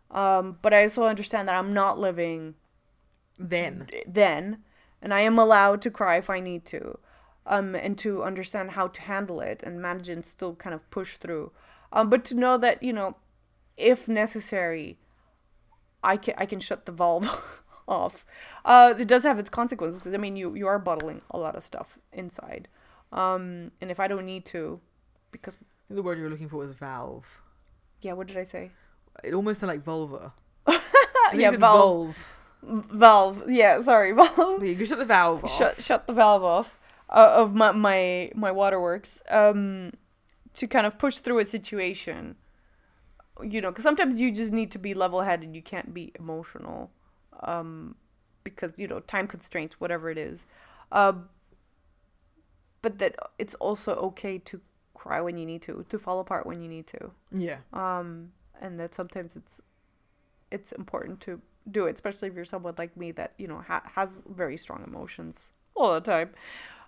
Um, 0.10 0.58
but 0.62 0.74
I 0.74 0.84
also 0.84 1.04
understand 1.04 1.48
that 1.48 1.56
I'm 1.56 1.72
not 1.72 2.00
living 2.00 2.56
Then. 3.38 3.88
then, 4.08 4.64
and 5.02 5.14
I 5.14 5.22
am 5.22 5.40
allowed 5.40 5.82
to 5.84 5.92
cry 5.92 6.18
if 6.18 6.30
I 6.30 6.40
need 6.40 6.66
to, 6.66 7.00
um, 7.46 7.76
and 7.76 7.98
to 8.00 8.24
understand 8.24 8.72
how 8.72 8.88
to 8.88 9.02
handle 9.02 9.42
it 9.42 9.62
and 9.64 9.82
manage 9.82 10.10
it 10.10 10.14
and 10.14 10.26
still 10.26 10.56
kind 10.56 10.74
of 10.74 10.90
push 10.92 11.18
through. 11.18 11.52
Um, 11.94 12.10
but 12.10 12.24
to 12.26 12.36
know 12.36 12.58
that 12.58 12.84
you 12.84 12.94
know, 12.94 13.16
if 13.78 14.08
necessary, 14.08 14.98
I 16.04 16.18
can 16.18 16.34
I 16.38 16.46
can 16.46 16.60
shut 16.60 16.86
the 16.86 16.92
valve 16.92 17.61
off. 17.92 18.26
Uh, 18.66 18.94
it 18.98 19.08
does 19.08 19.24
have 19.24 19.38
its 19.40 19.50
consequences 19.50 20.00
because 20.00 20.14
I 20.14 20.18
mean 20.18 20.36
you 20.36 20.56
you 20.56 20.68
are 20.68 20.80
bottling 20.80 21.22
a 21.30 21.38
lot 21.38 21.56
of 21.56 21.64
stuff 21.66 21.98
inside, 22.14 22.68
um, 23.12 23.72
and 23.82 23.92
if 23.92 24.00
I 24.00 24.08
don't 24.08 24.26
need 24.26 24.46
to, 24.54 24.80
because 25.32 25.58
The 25.90 26.02
word 26.02 26.18
you 26.18 26.24
were 26.26 26.30
looking 26.30 26.50
for 26.50 26.58
was 26.58 26.74
valve. 26.74 27.28
yeah, 28.02 28.14
what 28.14 28.28
did 28.28 28.38
I 28.38 28.46
say? 28.46 28.72
It 29.24 29.34
almost 29.34 29.60
sounded 29.60 29.74
like 29.76 29.84
vulva. 29.84 30.34
Yeah, 31.34 31.52
valve. 31.52 32.16
valve. 32.62 32.88
Valve. 33.04 33.50
Yeah, 33.50 33.82
sorry, 33.84 34.12
valve. 34.22 34.64
You 34.64 34.76
can 34.76 34.86
shut 34.86 35.00
the 35.00 35.06
valve 35.06 35.44
off. 35.46 35.58
shut 35.58 35.82
shut 35.82 36.08
the 36.08 36.14
valve 36.14 36.44
off 36.44 36.78
uh, 37.10 37.34
of 37.42 37.54
my 37.54 37.72
my 37.72 38.32
my 38.36 38.52
waterworks 38.52 39.20
um 39.30 39.92
to 40.54 40.68
kind 40.68 40.86
of 40.86 40.98
push 40.98 41.18
through 41.24 41.40
a 41.40 41.46
situation 41.46 42.36
you 43.42 43.60
know 43.62 43.72
because 43.72 43.84
sometimes 43.90 44.20
you 44.22 44.30
just 44.32 44.52
need 44.52 44.70
to 44.76 44.78
be 44.88 44.94
level 44.94 45.22
headed 45.22 45.56
you 45.56 45.62
can't 45.62 45.94
be 45.94 46.12
emotional 46.20 46.92
um 47.42 47.96
because 48.44 48.80
you 48.80 48.88
know 48.88 49.00
time 49.02 49.28
constraints 49.28 49.80
whatever 49.80 50.10
it 50.10 50.18
is. 50.18 50.46
Um 50.92 51.30
but 52.82 52.98
that 53.00 53.16
it's 53.38 53.56
also 53.56 53.96
okay 53.96 54.38
to 54.40 54.60
cry 54.94 55.22
when 55.22 55.38
you 55.38 55.46
need 55.46 55.62
to 55.64 55.86
to 55.90 56.00
fall 56.00 56.20
apart 56.20 56.46
when 56.46 56.62
you 56.62 56.68
need 56.70 56.88
to. 56.88 57.12
Yeah. 57.32 57.58
um 57.74 58.32
and 58.60 58.80
that 58.80 58.94
sometimes 58.94 59.36
it's 59.36 59.62
it's 60.52 60.72
important 60.72 61.20
to 61.22 61.42
do 61.70 61.86
it 61.86 61.94
especially 61.94 62.28
if 62.28 62.36
you're 62.36 62.46
someone 62.46 62.74
like 62.78 62.98
me 62.98 63.12
that 63.12 63.34
you 63.38 63.48
know 63.48 63.64
ha- 63.68 63.90
has 63.96 64.22
very 64.28 64.58
strong 64.58 64.84
emotions 64.86 65.52
all 65.76 65.94
the 65.94 66.02
time. 66.02 66.30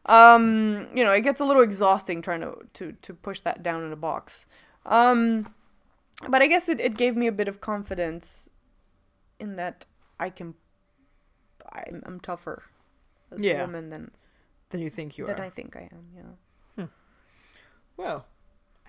Um 0.05 0.87
you 0.93 1.03
know 1.03 1.11
it 1.13 1.21
gets 1.21 1.39
a 1.39 1.45
little 1.45 1.61
exhausting 1.63 2.21
trying 2.21 2.41
to 2.41 2.57
to 2.73 2.93
to 3.01 3.13
push 3.13 3.41
that 3.41 3.63
down 3.63 3.83
in 3.83 3.91
a 3.91 3.95
box. 3.95 4.45
Um 4.85 5.53
but 6.29 6.41
i 6.41 6.47
guess 6.47 6.69
it, 6.69 6.79
it 6.79 6.95
gave 6.95 7.15
me 7.15 7.27
a 7.27 7.31
bit 7.31 7.47
of 7.47 7.59
confidence 7.59 8.49
in 9.39 9.55
that 9.55 9.85
i 10.25 10.29
can 10.29 10.53
i'm, 11.71 12.01
I'm 12.05 12.19
tougher 12.19 12.63
as 13.31 13.39
Yeah. 13.39 13.61
a 13.61 13.65
woman 13.65 13.89
than 13.89 14.11
than 14.69 14.81
you 14.81 14.89
think 14.89 15.17
you 15.17 15.25
than 15.25 15.35
are. 15.35 15.37
Than 15.37 15.45
I 15.45 15.49
think 15.49 15.75
i 15.75 15.89
am 15.91 16.05
yeah 16.15 16.31
hmm. 16.83 16.89
Well, 17.97 18.25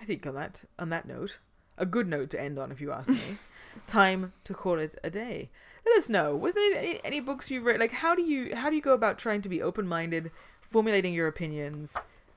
I 0.01 0.05
think 0.05 0.25
on 0.25 0.35
that 0.35 0.63
on 0.79 0.89
that 0.89 1.05
note, 1.07 1.37
a 1.77 1.85
good 1.85 2.07
note 2.07 2.29
to 2.31 2.41
end 2.41 2.57
on, 2.57 2.71
if 2.71 2.81
you 2.81 2.91
ask 2.91 3.09
me. 3.09 3.37
time 3.87 4.33
to 4.45 4.53
call 4.53 4.79
it 4.79 4.95
a 5.03 5.09
day. 5.09 5.49
Let 5.85 5.97
us 5.97 6.09
know. 6.09 6.35
Was 6.35 6.53
there 6.55 6.63
any, 6.65 6.77
any, 6.89 6.99
any 7.03 7.19
books 7.19 7.51
you've 7.51 7.65
read? 7.65 7.79
Like, 7.79 7.91
how 7.91 8.15
do 8.15 8.21
you 8.23 8.55
how 8.55 8.69
do 8.69 8.75
you 8.75 8.81
go 8.81 8.93
about 8.93 9.17
trying 9.19 9.41
to 9.43 9.49
be 9.49 9.61
open 9.61 9.87
minded, 9.87 10.31
formulating 10.61 11.13
your 11.13 11.27
opinions, 11.27 11.95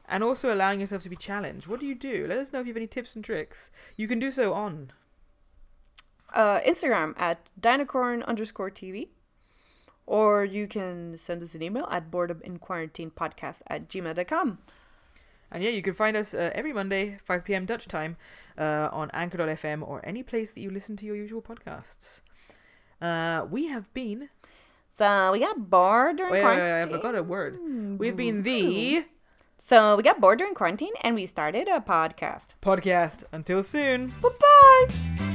and 0.09 0.23
also 0.23 0.53
allowing 0.53 0.81
yourself 0.81 1.03
to 1.05 1.09
be 1.09 1.17
challenged? 1.17 1.67
What 1.67 1.81
do 1.81 1.87
you 1.87 1.95
do? 1.95 2.27
Let 2.29 2.39
us 2.39 2.53
know 2.53 2.61
if 2.61 2.67
you 2.67 2.73
have 2.73 2.77
any 2.85 2.87
tips 2.87 3.15
and 3.17 3.25
tricks. 3.25 3.71
You 3.97 4.07
can 4.09 4.19
do 4.19 4.31
so 4.31 4.53
on 4.53 4.93
uh, 6.35 6.61
Instagram 6.61 7.15
at 7.19 7.51
dinocorn 7.61 8.25
underscore 8.27 8.71
TV. 8.71 9.09
Or 10.07 10.45
you 10.45 10.67
can 10.67 11.19
send 11.19 11.43
us 11.43 11.55
an 11.55 11.63
email 11.63 11.87
at 11.91 12.11
boredom 12.11 12.41
in 12.43 12.59
quarantine 12.59 13.11
podcast 13.11 13.57
at 13.67 13.89
gmail.com. 13.91 14.59
And 15.51 15.63
yeah, 15.63 15.71
you 15.71 15.83
can 15.83 15.95
find 15.95 16.17
us 16.17 16.35
uh, 16.35 16.51
every 16.55 16.73
Monday, 16.73 17.19
5 17.25 17.45
p.m. 17.45 17.67
Dutch 17.67 17.89
time, 17.89 18.17
uh, 18.59 18.89
on 18.93 19.11
Anchor.fm 19.13 19.87
or 19.87 20.01
any 20.05 20.23
place 20.23 20.53
that 20.53 20.61
you 20.61 20.71
listen 20.71 20.97
to 20.97 21.07
your 21.07 21.17
usual 21.17 21.43
podcasts. 21.43 22.21
Uh, 23.01 23.47
we 23.51 23.69
have 23.69 23.93
been. 23.95 24.29
So 24.95 25.31
we 25.33 25.41
got 25.41 25.71
bored 25.71 26.17
during 26.17 26.33
Wait, 26.33 26.45
wait, 26.45 26.57
wait, 26.57 26.81
I 26.81 26.85
forgot 26.85 27.15
a 27.15 27.23
word. 27.23 27.59
We've 27.99 28.17
been 28.17 28.43
the 28.43 29.05
So 29.59 29.97
we 29.97 30.03
got 30.03 30.21
bored 30.21 30.39
during 30.39 30.55
quarantine 30.55 30.93
and 31.03 31.15
we 31.15 31.27
started 31.27 31.69
a 31.69 31.81
podcast. 31.81 32.55
podcast. 32.63 33.25
Until 33.33 33.63
soon. 33.63 34.13
Bye 34.21 34.31
bye. 34.41 35.28